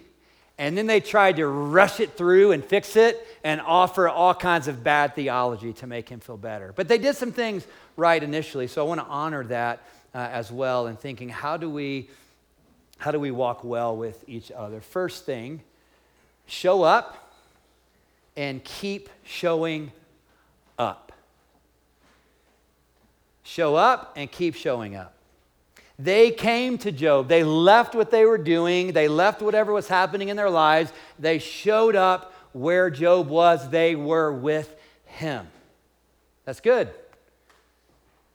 and 0.60 0.78
then 0.78 0.88
they 0.88 1.00
tried 1.00 1.38
to 1.38 1.48
rush 1.48 2.02
it 2.02 2.18
through 2.18 2.52
and 2.52 2.64
fix 2.64 2.98
it 2.98 3.26
and 3.46 3.62
offer 3.62 4.10
all 4.10 4.36
kinds 4.36 4.68
of 4.68 4.84
bad 4.84 5.16
theology 5.16 5.72
to 5.72 5.88
make 5.88 6.10
him 6.10 6.20
feel 6.20 6.36
better. 6.36 6.74
But 6.76 6.90
they 6.90 6.98
did 6.98 7.16
some 7.16 7.32
things 7.32 7.66
right 7.96 8.22
initially, 8.22 8.68
so 8.68 8.86
I 8.86 8.88
want 8.88 9.00
to 9.00 9.08
honor 9.08 9.46
that 9.46 9.82
uh, 10.14 10.18
as 10.18 10.52
well 10.52 10.88
in 10.88 10.98
thinking 10.98 11.30
how 11.30 11.56
do 11.56 11.70
we 11.70 12.10
how 12.98 13.12
do 13.12 13.20
we 13.22 13.32
walk 13.32 13.64
well 13.64 13.96
with 13.96 14.22
each 14.28 14.52
other? 14.52 14.82
First 14.82 15.26
thing, 15.26 15.62
show 16.46 16.84
up 16.84 17.32
and 18.36 18.62
keep 18.62 19.10
showing 19.24 19.94
up. 20.78 21.14
Show 23.44 23.76
up 23.76 24.12
and 24.18 24.30
keep 24.30 24.56
showing 24.56 24.98
up. 24.98 25.14
They 26.00 26.32
came 26.32 26.78
to 26.80 26.94
Job. 26.94 27.28
They 27.28 27.44
left 27.44 27.94
what 27.94 28.10
they 28.10 28.24
were 28.24 28.38
doing, 28.38 28.94
they 28.94 29.10
left 29.10 29.42
whatever 29.42 29.74
was 29.74 29.90
happening 29.90 30.30
in 30.30 30.38
their 30.38 30.50
lives. 30.50 30.94
They 31.20 31.40
showed 31.40 31.98
up 31.98 32.34
where 32.54 32.90
Job 32.90 33.28
was, 33.28 33.70
they 33.70 33.96
were 33.96 34.32
with 34.32 34.74
him. 35.06 35.46
That's 36.46 36.62
good. 36.62 36.90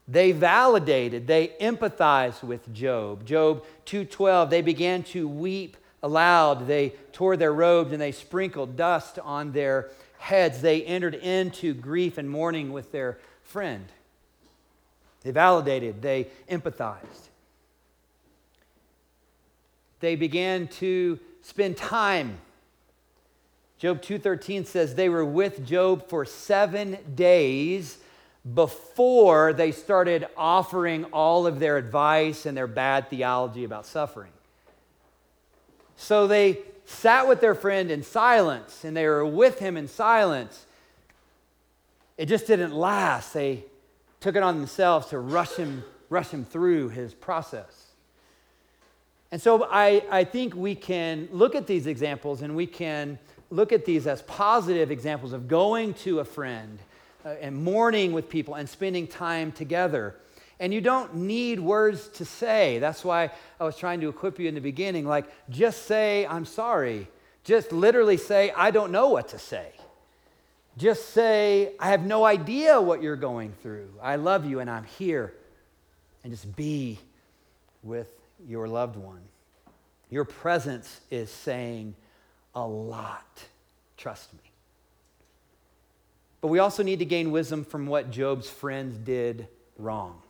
They 0.07 0.31
validated, 0.31 1.25
they 1.25 1.53
empathized 1.59 2.43
with 2.43 2.71
Job. 2.71 3.25
Job 3.25 3.65
2:12, 3.87 4.51
they 4.51 4.61
began 4.61 5.01
to 5.03 5.27
weep 5.27 5.75
aloud. 6.03 6.67
They 6.67 6.93
tore 7.13 7.35
their 7.35 7.51
robes 7.51 7.91
and 7.91 7.99
they 7.99 8.11
sprinkled 8.11 8.77
dust 8.77 9.17
on 9.17 9.53
their 9.53 9.89
heads. 10.19 10.61
They 10.61 10.83
entered 10.83 11.15
into 11.15 11.73
grief 11.73 12.19
and 12.19 12.29
mourning 12.29 12.71
with 12.71 12.91
their 12.91 13.17
friend. 13.41 13.87
They 15.23 15.31
validated, 15.31 16.03
they 16.03 16.27
empathized. 16.47 17.29
They 20.05 20.15
began 20.15 20.67
to 20.67 21.19
spend 21.41 21.77
time. 21.77 22.37
Job 23.79 24.03
2:13 24.03 24.63
says 24.63 24.93
they 24.93 25.09
were 25.09 25.25
with 25.25 25.65
Job 25.65 26.07
for 26.07 26.25
7 26.25 26.99
days 27.15 27.97
before 28.53 29.51
they 29.51 29.71
started 29.71 30.27
offering 30.37 31.05
all 31.05 31.47
of 31.47 31.59
their 31.59 31.77
advice 31.77 32.45
and 32.45 32.55
their 32.55 32.67
bad 32.67 33.09
theology 33.09 33.63
about 33.63 33.87
suffering. 33.87 34.31
So 35.95 36.27
they 36.27 36.59
sat 36.85 37.27
with 37.27 37.41
their 37.41 37.55
friend 37.55 37.89
in 37.89 38.03
silence 38.03 38.83
and 38.83 38.95
they 38.95 39.07
were 39.07 39.25
with 39.25 39.57
him 39.57 39.75
in 39.75 39.87
silence. 39.87 40.67
It 42.15 42.27
just 42.27 42.45
didn't 42.45 42.75
last. 42.75 43.33
They 43.33 43.65
took 44.19 44.35
it 44.35 44.43
on 44.43 44.57
themselves 44.57 45.07
to 45.07 45.17
rush 45.17 45.55
him, 45.55 45.83
rush 46.11 46.29
him 46.29 46.45
through 46.45 46.89
his 46.89 47.15
process. 47.15 47.84
And 49.31 49.41
so 49.41 49.67
I, 49.69 50.03
I 50.09 50.23
think 50.23 50.55
we 50.55 50.75
can 50.75 51.27
look 51.31 51.55
at 51.55 51.67
these 51.67 51.87
examples 51.87 52.41
and 52.41 52.55
we 52.55 52.67
can 52.67 53.19
look 53.49 53.71
at 53.71 53.85
these 53.85 54.07
as 54.07 54.21
positive 54.23 54.91
examples 54.91 55.33
of 55.33 55.47
going 55.47 55.93
to 55.95 56.19
a 56.19 56.25
friend 56.25 56.79
uh, 57.25 57.29
and 57.41 57.55
mourning 57.55 58.13
with 58.13 58.29
people 58.29 58.55
and 58.55 58.69
spending 58.69 59.07
time 59.07 59.51
together. 59.51 60.15
And 60.59 60.73
you 60.73 60.79
don't 60.79 61.15
need 61.15 61.59
words 61.59 62.07
to 62.09 62.25
say. 62.25 62.79
That's 62.79 63.03
why 63.03 63.31
I 63.59 63.65
was 63.65 63.77
trying 63.77 63.99
to 64.01 64.09
equip 64.09 64.39
you 64.39 64.47
in 64.47 64.55
the 64.55 64.61
beginning. 64.61 65.05
Like, 65.05 65.25
just 65.49 65.85
say, 65.85 66.25
I'm 66.27 66.45
sorry. 66.45 67.07
Just 67.43 67.71
literally 67.71 68.17
say, 68.17 68.51
I 68.55 68.71
don't 68.71 68.91
know 68.91 69.09
what 69.09 69.29
to 69.29 69.39
say. 69.39 69.71
Just 70.77 71.09
say, 71.09 71.73
I 71.79 71.89
have 71.89 72.05
no 72.05 72.25
idea 72.25 72.79
what 72.81 73.01
you're 73.01 73.15
going 73.15 73.53
through. 73.61 73.89
I 74.01 74.15
love 74.15 74.45
you 74.45 74.59
and 74.59 74.69
I'm 74.69 74.85
here. 74.85 75.33
And 76.23 76.31
just 76.33 76.55
be 76.55 76.99
with 77.83 78.07
your 78.47 78.67
loved 78.67 78.95
one. 78.95 79.21
Your 80.09 80.25
presence 80.25 81.01
is 81.09 81.29
saying 81.29 81.95
a 82.53 82.65
lot. 82.65 83.45
Trust 83.97 84.33
me. 84.33 84.39
But 86.41 86.47
we 86.49 86.59
also 86.59 86.83
need 86.83 86.99
to 86.99 87.05
gain 87.05 87.31
wisdom 87.31 87.65
from 87.65 87.87
what 87.87 88.11
Job's 88.11 88.49
friends 88.49 88.97
did 88.97 89.47
wrong 89.77 90.21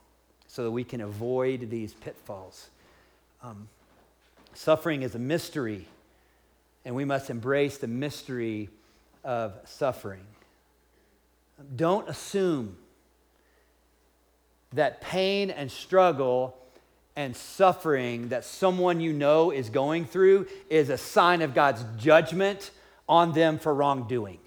so 0.48 0.64
that 0.64 0.72
we 0.72 0.84
can 0.84 1.02
avoid 1.02 1.70
these 1.70 1.94
pitfalls. 1.94 2.70
Um, 3.44 3.68
suffering 4.54 5.02
is 5.02 5.14
a 5.16 5.20
mystery, 5.20 5.88
and 6.86 6.96
we 6.96 7.04
must 7.04 7.30
embrace 7.30 7.78
the 7.78 7.88
mystery 7.88 8.70
of 9.24 9.54
suffering. 9.66 10.26
Don't 11.76 12.08
assume 12.08 12.78
that 14.74 15.02
pain 15.02 15.50
and 15.50 15.70
struggle 15.72 16.58
and 17.16 17.36
suffering 17.36 18.30
that 18.30 18.44
someone 18.44 19.00
you 19.00 19.14
know 19.14 19.52
is 19.52 19.70
going 19.70 20.06
through 20.06 20.48
is 20.70 20.90
a 20.90 20.98
sign 20.98 21.42
of 21.42 21.54
God's 21.54 21.84
judgment 21.98 22.72
on 23.08 23.32
them 23.32 23.58
for 23.58 23.74
wrongdoing. 23.74 24.40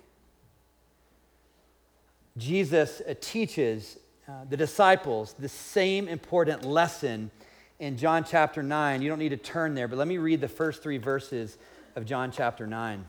Jesus 2.36 3.00
uh, 3.00 3.14
teaches 3.20 3.98
uh, 4.28 4.32
the 4.48 4.56
disciples 4.56 5.34
the 5.38 5.48
same 5.48 6.08
important 6.08 6.64
lesson 6.64 7.30
in 7.78 7.96
John 7.96 8.24
chapter 8.24 8.62
9. 8.62 9.02
You 9.02 9.08
don't 9.08 9.18
need 9.18 9.30
to 9.30 9.36
turn 9.36 9.74
there, 9.74 9.88
but 9.88 9.96
let 9.96 10.08
me 10.08 10.18
read 10.18 10.40
the 10.40 10.48
first 10.48 10.82
three 10.82 10.98
verses 10.98 11.56
of 11.96 12.04
John 12.04 12.30
chapter 12.30 12.66
9. 12.66 13.04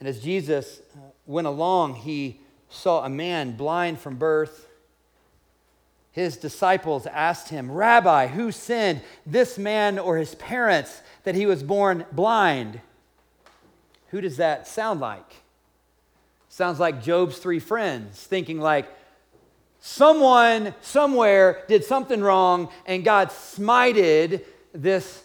And 0.00 0.08
as 0.08 0.20
Jesus 0.20 0.80
uh, 0.94 1.00
went 1.26 1.46
along, 1.46 1.94
he 1.94 2.40
saw 2.68 3.04
a 3.04 3.08
man 3.08 3.56
blind 3.56 3.98
from 3.98 4.16
birth. 4.16 4.68
His 6.18 6.36
disciples 6.36 7.06
asked 7.06 7.50
him, 7.50 7.70
Rabbi, 7.70 8.26
who 8.26 8.50
sinned, 8.50 9.02
this 9.24 9.56
man 9.56 10.00
or 10.00 10.16
his 10.16 10.34
parents, 10.34 11.00
that 11.22 11.36
he 11.36 11.46
was 11.46 11.62
born 11.62 12.06
blind? 12.10 12.80
Who 14.08 14.20
does 14.20 14.38
that 14.38 14.66
sound 14.66 14.98
like? 14.98 15.36
Sounds 16.48 16.80
like 16.80 17.04
Job's 17.04 17.38
three 17.38 17.60
friends, 17.60 18.20
thinking 18.20 18.58
like, 18.60 18.88
someone 19.78 20.74
somewhere 20.80 21.62
did 21.68 21.84
something 21.84 22.20
wrong 22.20 22.68
and 22.84 23.04
God 23.04 23.28
smited 23.28 24.44
this 24.72 25.22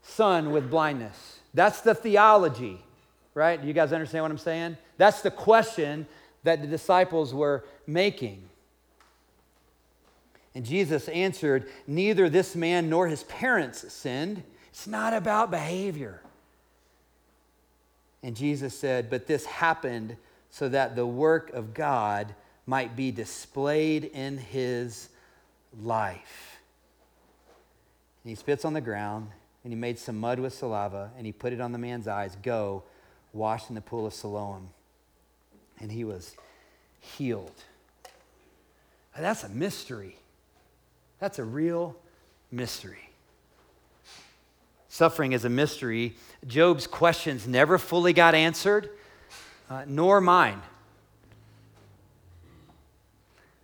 son 0.00 0.50
with 0.50 0.70
blindness. 0.70 1.40
That's 1.52 1.82
the 1.82 1.94
theology, 1.94 2.82
right? 3.34 3.60
Do 3.60 3.68
You 3.68 3.74
guys 3.74 3.92
understand 3.92 4.24
what 4.24 4.30
I'm 4.30 4.38
saying? 4.38 4.78
That's 4.96 5.20
the 5.20 5.30
question 5.30 6.06
that 6.42 6.62
the 6.62 6.68
disciples 6.68 7.34
were 7.34 7.66
making. 7.86 8.44
And 10.54 10.64
Jesus 10.64 11.08
answered, 11.08 11.68
Neither 11.86 12.28
this 12.28 12.56
man 12.56 12.90
nor 12.90 13.08
his 13.08 13.22
parents 13.24 13.92
sinned. 13.92 14.42
It's 14.70 14.86
not 14.86 15.14
about 15.14 15.50
behavior. 15.50 16.20
And 18.22 18.36
Jesus 18.36 18.76
said, 18.76 19.10
But 19.10 19.26
this 19.26 19.46
happened 19.46 20.16
so 20.50 20.68
that 20.68 20.96
the 20.96 21.06
work 21.06 21.52
of 21.52 21.74
God 21.74 22.34
might 22.66 22.96
be 22.96 23.10
displayed 23.10 24.04
in 24.04 24.38
his 24.38 25.08
life. 25.80 26.58
And 28.22 28.30
he 28.30 28.34
spits 28.34 28.64
on 28.64 28.74
the 28.74 28.80
ground, 28.80 29.28
and 29.64 29.72
he 29.72 29.78
made 29.78 29.98
some 29.98 30.18
mud 30.18 30.38
with 30.38 30.52
saliva, 30.52 31.10
and 31.16 31.24
he 31.24 31.32
put 31.32 31.52
it 31.52 31.60
on 31.60 31.72
the 31.72 31.78
man's 31.78 32.06
eyes. 32.06 32.36
Go, 32.42 32.82
wash 33.32 33.68
in 33.68 33.74
the 33.74 33.80
pool 33.80 34.06
of 34.06 34.12
Siloam. 34.12 34.68
And 35.80 35.90
he 35.90 36.04
was 36.04 36.36
healed. 37.00 37.62
That's 39.16 39.44
a 39.44 39.48
mystery. 39.48 40.16
That's 41.20 41.38
a 41.38 41.44
real 41.44 41.96
mystery. 42.50 43.10
Suffering 44.88 45.32
is 45.32 45.44
a 45.44 45.48
mystery. 45.48 46.16
Job's 46.46 46.86
questions 46.86 47.46
never 47.46 47.78
fully 47.78 48.12
got 48.12 48.34
answered, 48.34 48.90
uh, 49.68 49.84
nor 49.86 50.20
mine. 50.20 50.60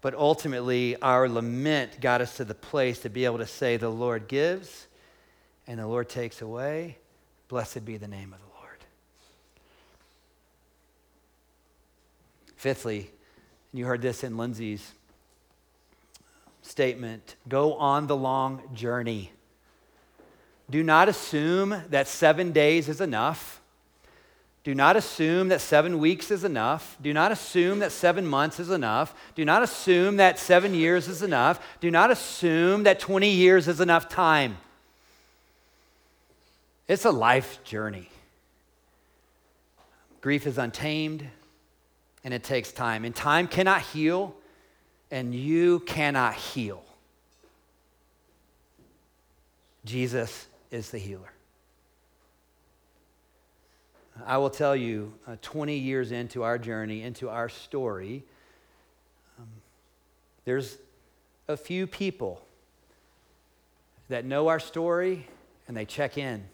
But 0.03 0.15
ultimately, 0.15 0.95
our 1.03 1.29
lament 1.29 2.01
got 2.01 2.21
us 2.21 2.37
to 2.37 2.45
the 2.45 2.55
place 2.55 3.01
to 3.01 3.11
be 3.11 3.25
able 3.25 3.39
to 3.39 3.47
say, 3.47 3.77
The 3.77 3.89
Lord 3.89 4.29
gives 4.29 4.87
and 5.67 5.81
the 5.81 5.87
Lord 5.87 6.09
takes 6.09 6.43
away. 6.43 6.99
Blessed 7.49 7.85
be 7.85 7.97
the 7.97 8.07
name 8.07 8.33
of 8.33 8.39
the 8.39 8.61
Lord. 8.61 8.79
Fifthly, 12.57 13.11
and 13.73 13.79
you 13.79 13.87
heard 13.87 14.03
this 14.03 14.23
in 14.23 14.37
Lindsay's 14.37 14.93
statement 16.67 17.37
go 17.49 17.75
on 17.75 18.07
the 18.07 18.17
long 18.17 18.63
journey. 18.75 19.33
Do 20.69 20.83
not 20.83 21.09
assume 21.09 21.83
that 21.91 22.09
seven 22.09 22.53
days 22.53 22.89
is 22.89 23.01
enough. 23.01 23.61
Do 24.65 24.75
not 24.75 24.97
assume 24.97 25.49
that 25.49 25.61
seven 25.61 26.01
weeks 26.01 26.33
is 26.33 26.43
enough. 26.43 26.97
Do 27.01 27.13
not 27.13 27.31
assume 27.31 27.79
that 27.79 27.93
seven 27.93 28.27
months 28.27 28.59
is 28.59 28.71
enough. 28.71 29.15
Do 29.37 29.45
not 29.45 29.63
assume 29.63 30.17
that 30.17 30.41
seven 30.41 30.75
years 30.75 31.07
is 31.07 31.23
enough. 31.23 31.65
Do 31.81 31.89
not 31.89 32.11
assume 32.11 32.83
that 32.83 32.99
20 32.99 33.31
years 33.31 33.69
is 33.69 33.81
enough 33.81 34.09
time. 34.09 34.59
It's 36.89 37.05
a 37.05 37.13
life 37.13 37.63
journey. 37.63 38.09
Grief 40.21 40.49
is 40.49 40.59
untamed 40.59 41.25
and 42.25 42.35
it 42.35 42.43
takes 42.43 42.73
time. 42.73 43.05
And 43.05 43.15
time 43.15 43.47
cannot 43.47 43.83
heal, 43.83 44.35
and 45.17 45.35
you 45.35 45.81
cannot 45.81 46.35
heal. 46.35 46.85
Jesus 49.87 50.47
is 50.71 50.91
the 50.91 50.99
healer. 50.99 51.33
I 54.27 54.37
will 54.37 54.51
tell 54.51 54.77
you, 54.77 55.15
uh, 55.27 55.37
20 55.41 55.75
years 55.79 56.13
into 56.13 56.43
our 56.43 56.59
journey, 56.59 57.01
into 57.01 57.31
our 57.31 57.49
story, 57.49 58.25
um, 59.39 59.47
there's 60.45 60.77
a 61.49 61.57
few 61.57 61.87
people 61.87 62.43
that 64.11 64.27
know 64.27 64.49
our 64.49 64.61
story 64.61 65.27
and 65.67 65.75
they 65.75 65.87
check 65.87 66.19
in. 66.19 66.45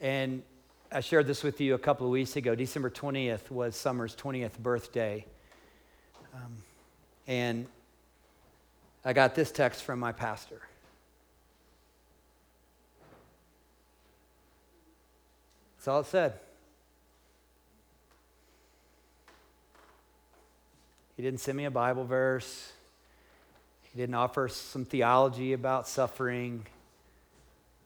And 0.00 0.42
I 0.90 1.00
shared 1.00 1.26
this 1.26 1.42
with 1.42 1.60
you 1.60 1.74
a 1.74 1.78
couple 1.78 2.06
of 2.06 2.12
weeks 2.12 2.36
ago. 2.36 2.54
December 2.54 2.88
20th 2.88 3.50
was 3.50 3.76
Summer's 3.76 4.16
20th 4.16 4.58
birthday. 4.58 5.26
Um, 6.34 6.56
and 7.26 7.66
I 9.04 9.12
got 9.12 9.34
this 9.34 9.50
text 9.50 9.82
from 9.82 9.98
my 9.98 10.12
pastor. 10.12 10.60
That's 15.76 15.88
all 15.88 16.00
it 16.00 16.06
said. 16.06 16.34
He 21.16 21.22
didn't 21.22 21.40
send 21.40 21.56
me 21.56 21.64
a 21.64 21.70
Bible 21.70 22.04
verse. 22.04 22.72
He 23.82 23.98
didn't 23.98 24.14
offer 24.14 24.48
some 24.48 24.84
theology 24.84 25.52
about 25.52 25.86
suffering. 25.86 26.66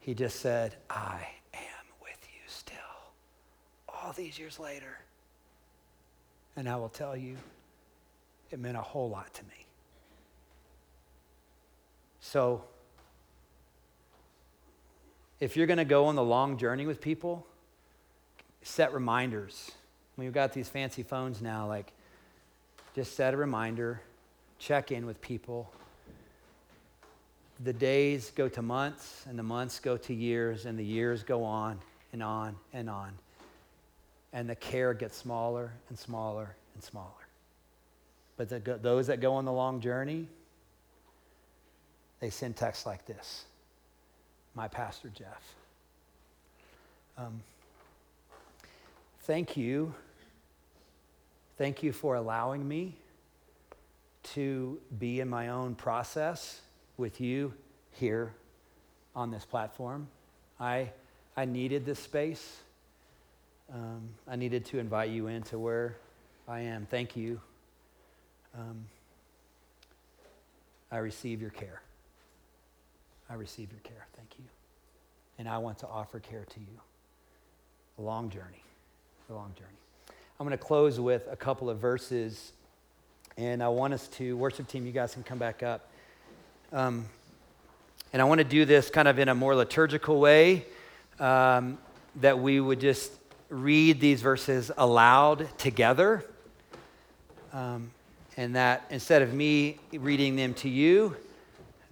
He 0.01 0.15
just 0.15 0.41
said, 0.41 0.77
I 0.89 1.27
am 1.53 1.87
with 2.01 2.19
you 2.33 2.41
still, 2.47 2.77
all 3.89 4.13
these 4.13 4.39
years 4.39 4.61
later. 4.61 4.99
And 6.55 6.69
I 6.69 6.77
will 6.77 6.89
tell 6.89 7.17
you, 7.17 7.37
it 8.51 8.59
meant 8.59 8.77
a 8.77 8.83
whole 8.83 9.09
lot 9.09 9.33
to 9.35 9.43
me. 9.45 9.67
So, 12.21 12.65
if 15.39 15.57
you're 15.57 15.67
going 15.67 15.79
to 15.79 15.85
go 15.85 16.07
on 16.07 16.17
the 16.17 16.25
long 16.25 16.57
journey 16.57 16.87
with 16.87 17.01
people, 17.01 17.47
set 18.63 18.93
reminders. 18.93 19.71
We've 20.17 20.33
got 20.33 20.53
these 20.53 20.69
fancy 20.69 21.03
phones 21.03 21.43
now, 21.43 21.69
like 21.69 21.93
just 22.95 23.15
set 23.15 23.35
a 23.35 23.37
reminder, 23.37 24.01
check 24.59 24.91
in 24.91 25.07
with 25.07 25.21
people. 25.21 25.71
The 27.63 27.73
days 27.73 28.33
go 28.35 28.49
to 28.49 28.63
months, 28.63 29.25
and 29.29 29.39
the 29.39 29.43
months 29.43 29.79
go 29.79 29.97
to 29.97 30.15
years, 30.15 30.67
and 30.67 30.79
the 30.79 30.85
years 30.85 31.23
go 31.23 31.45
on 31.45 31.79
and 32.13 32.23
on 32.23 32.57
and 32.73 32.89
on. 32.89 33.13
And 34.33 34.49
the 34.49 34.57
care 34.57 34.95
gets 34.95 35.17
smaller 35.17 35.73
and 35.91 35.99
smaller 35.99 36.57
and 36.75 36.83
smaller. 36.83 37.26
But 38.37 38.49
the, 38.49 38.79
those 38.81 39.07
that 39.07 39.21
go 39.21 39.35
on 39.35 39.45
the 39.45 39.53
long 39.53 39.81
journey, 39.81 40.29
they 42.21 42.31
send 42.31 42.57
texts 42.57 42.87
like 42.87 43.07
this 43.07 43.45
My 44.55 44.69
Pastor 44.69 45.11
Jeff. 45.15 45.55
Um, 47.19 47.41
Thank 49.27 49.57
you. 49.57 49.93
Thank 51.59 51.83
you 51.83 51.93
for 51.93 52.15
allowing 52.15 52.69
me 52.69 52.95
to 54.35 54.79
be 55.01 55.19
in 55.19 55.29
my 55.29 55.49
own 55.49 55.75
process 55.75 56.61
with 56.97 57.21
you 57.21 57.53
here 57.91 58.33
on 59.17 59.33
this 59.33 59.45
platform. 59.45 60.07
I, 60.61 60.91
I 61.37 61.45
needed 61.45 61.85
this 61.85 61.99
space. 61.99 62.61
Um, 63.75 64.11
I 64.29 64.37
needed 64.37 64.65
to 64.67 64.79
invite 64.79 65.11
you 65.11 65.27
into 65.27 65.59
where 65.59 65.97
I 66.47 66.61
am. 66.61 66.87
Thank 66.89 67.17
you. 67.17 67.41
Um, 68.57 68.87
I 70.91 70.99
receive 70.99 71.41
your 71.41 71.51
care. 71.51 71.83
I 73.29 73.35
receive 73.35 73.71
your 73.71 73.81
care. 73.81 74.07
Thank 74.17 74.39
you. 74.39 74.45
And 75.39 75.49
I 75.49 75.59
want 75.59 75.79
to 75.81 75.87
offer 75.87 76.21
care 76.21 76.45
to 76.45 76.61
you. 76.61 76.81
A 77.99 78.03
long 78.03 78.31
journey 78.31 78.63
a 79.29 79.35
long 79.35 79.53
journey. 79.59 79.69
I'm 80.39 80.47
going 80.47 80.57
to 80.57 80.65
close 80.65 81.01
with 81.01 81.27
a 81.31 81.37
couple 81.37 81.69
of 81.69 81.79
verses, 81.79 82.53
and 83.37 83.61
I 83.61 83.69
want 83.69 83.93
us 83.93 84.07
to, 84.09 84.37
worship 84.37 84.69
team, 84.69 84.87
you 84.87 84.93
guys 84.93 85.15
can 85.15 85.25
come 85.25 85.39
back 85.39 85.65
up. 85.65 85.91
Um, 86.73 87.07
and 88.13 88.23
I 88.23 88.25
want 88.25 88.39
to 88.39 88.45
do 88.45 88.65
this 88.65 88.89
kind 88.89 89.09
of 89.09 89.19
in 89.19 89.29
a 89.29 89.35
more 89.35 89.57
liturgical 89.57 90.21
way, 90.21 90.65
um, 91.19 91.79
that 92.17 92.39
we 92.39 92.61
would 92.61 92.79
just 92.79 93.11
read 93.49 94.01
these 94.01 94.23
verses 94.23 94.71
aloud 94.77 95.49
together. 95.59 96.25
Um, 97.53 97.91
and 98.37 98.55
that 98.55 98.85
instead 98.91 99.23
of 99.23 99.33
me 99.33 99.79
reading 99.93 100.37
them 100.37 100.53
to 100.55 100.69
you, 100.69 101.17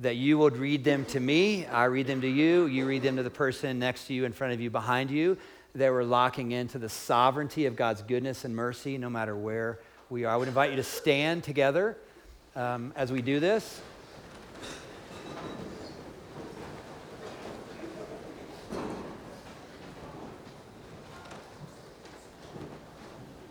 that 0.00 0.16
you 0.16 0.36
would 0.38 0.56
read 0.56 0.84
them 0.84 1.04
to 1.06 1.20
me, 1.20 1.66
I 1.66 1.84
read 1.84 2.06
them 2.06 2.20
to 2.20 2.28
you, 2.28 2.66
you 2.66 2.84
read 2.86 3.02
them 3.02 3.16
to 3.16 3.22
the 3.22 3.30
person 3.30 3.78
next 3.78 4.06
to 4.08 4.14
you, 4.14 4.24
in 4.24 4.32
front 4.32 4.52
of 4.52 4.60
you, 4.60 4.68
behind 4.68 5.10
you, 5.10 5.38
that 5.74 5.90
we're 5.90 6.04
locking 6.04 6.52
into 6.52 6.78
the 6.78 6.88
sovereignty 6.88 7.66
of 7.66 7.76
God's 7.76 8.02
goodness 8.02 8.44
and 8.44 8.54
mercy 8.54 8.98
no 8.98 9.08
matter 9.08 9.34
where 9.34 9.78
we 10.10 10.24
are. 10.24 10.34
I 10.34 10.36
would 10.36 10.48
invite 10.48 10.70
you 10.70 10.76
to 10.76 10.82
stand 10.82 11.44
together 11.44 11.96
um, 12.54 12.92
as 12.96 13.10
we 13.10 13.22
do 13.22 13.40
this. 13.40 13.80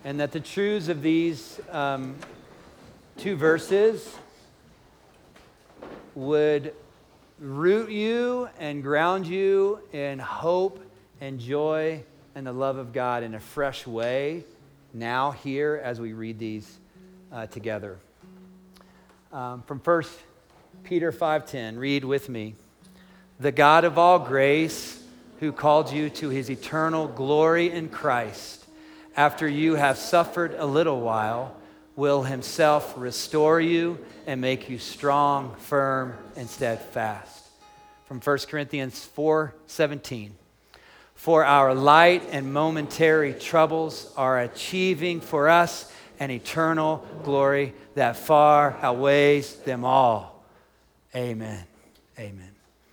And 0.06 0.20
that 0.20 0.34
the 0.34 0.41
truths 0.41 0.89
of 0.89 1.02
these 1.02 1.62
um, 1.72 2.16
two 3.24 3.38
verses 3.38 4.18
would 6.14 6.74
root 7.40 7.90
you 7.90 8.50
and 8.60 8.84
ground 8.84 9.26
you 9.26 9.80
in 9.94 10.20
hope 10.20 10.84
and 11.22 11.40
joy 11.40 12.04
and 12.36 12.46
the 12.46 12.52
love 12.52 12.76
of 12.76 12.92
God 12.92 13.24
in 13.24 13.34
a 13.34 13.40
fresh 13.40 13.88
way 13.88 14.44
now, 14.94 15.32
here, 15.32 15.80
as 15.82 16.02
we 16.02 16.12
read 16.12 16.38
these 16.38 16.80
uh, 17.32 17.48
together. 17.48 17.98
Um, 19.32 19.62
from 19.62 19.80
1 19.80 20.04
Peter 20.84 21.14
5.10, 21.14 21.78
read 21.78 22.04
with 22.04 22.28
me. 22.28 22.56
The 23.40 23.54
God 23.54 23.86
of 23.86 23.98
all 23.98 24.20
grace, 24.20 25.02
who 25.40 25.54
called 25.54 25.94
you 25.94 26.10
to 26.10 26.28
his 26.28 26.50
eternal 26.50 27.08
glory 27.08 27.72
in 27.72 27.88
Christ, 27.88 28.66
after 29.16 29.48
you 29.48 29.76
have 29.76 29.98
suffered 29.98 30.56
a 30.56 30.66
little 30.66 31.00
while, 31.00 31.56
will 31.96 32.24
himself 32.24 32.94
restore 32.98 33.62
you 33.62 34.04
and 34.26 34.41
make 34.41 34.70
you 34.70 34.80
strong, 34.80 35.56
firm, 35.58 36.14
and 36.36 36.50
steadfast. 36.50 37.48
From 38.06 38.20
1 38.20 38.48
Corinthians 38.48 39.08
4:17. 39.16 40.36
For 41.16 41.46
our 41.46 41.74
light 41.74 42.24
and 42.32 42.54
momentary 42.54 43.34
troubles 43.34 44.12
are 44.18 44.39
achieving 44.39 45.22
for 45.22 45.48
us 45.48 45.91
an 46.20 46.32
eternal 46.32 47.06
glory 47.24 47.74
that 47.96 48.18
far 48.18 48.78
outweighs 48.82 49.56
them 49.58 49.86
all. 49.86 50.44
Amen. 51.16 51.64
Amen. 52.20 52.53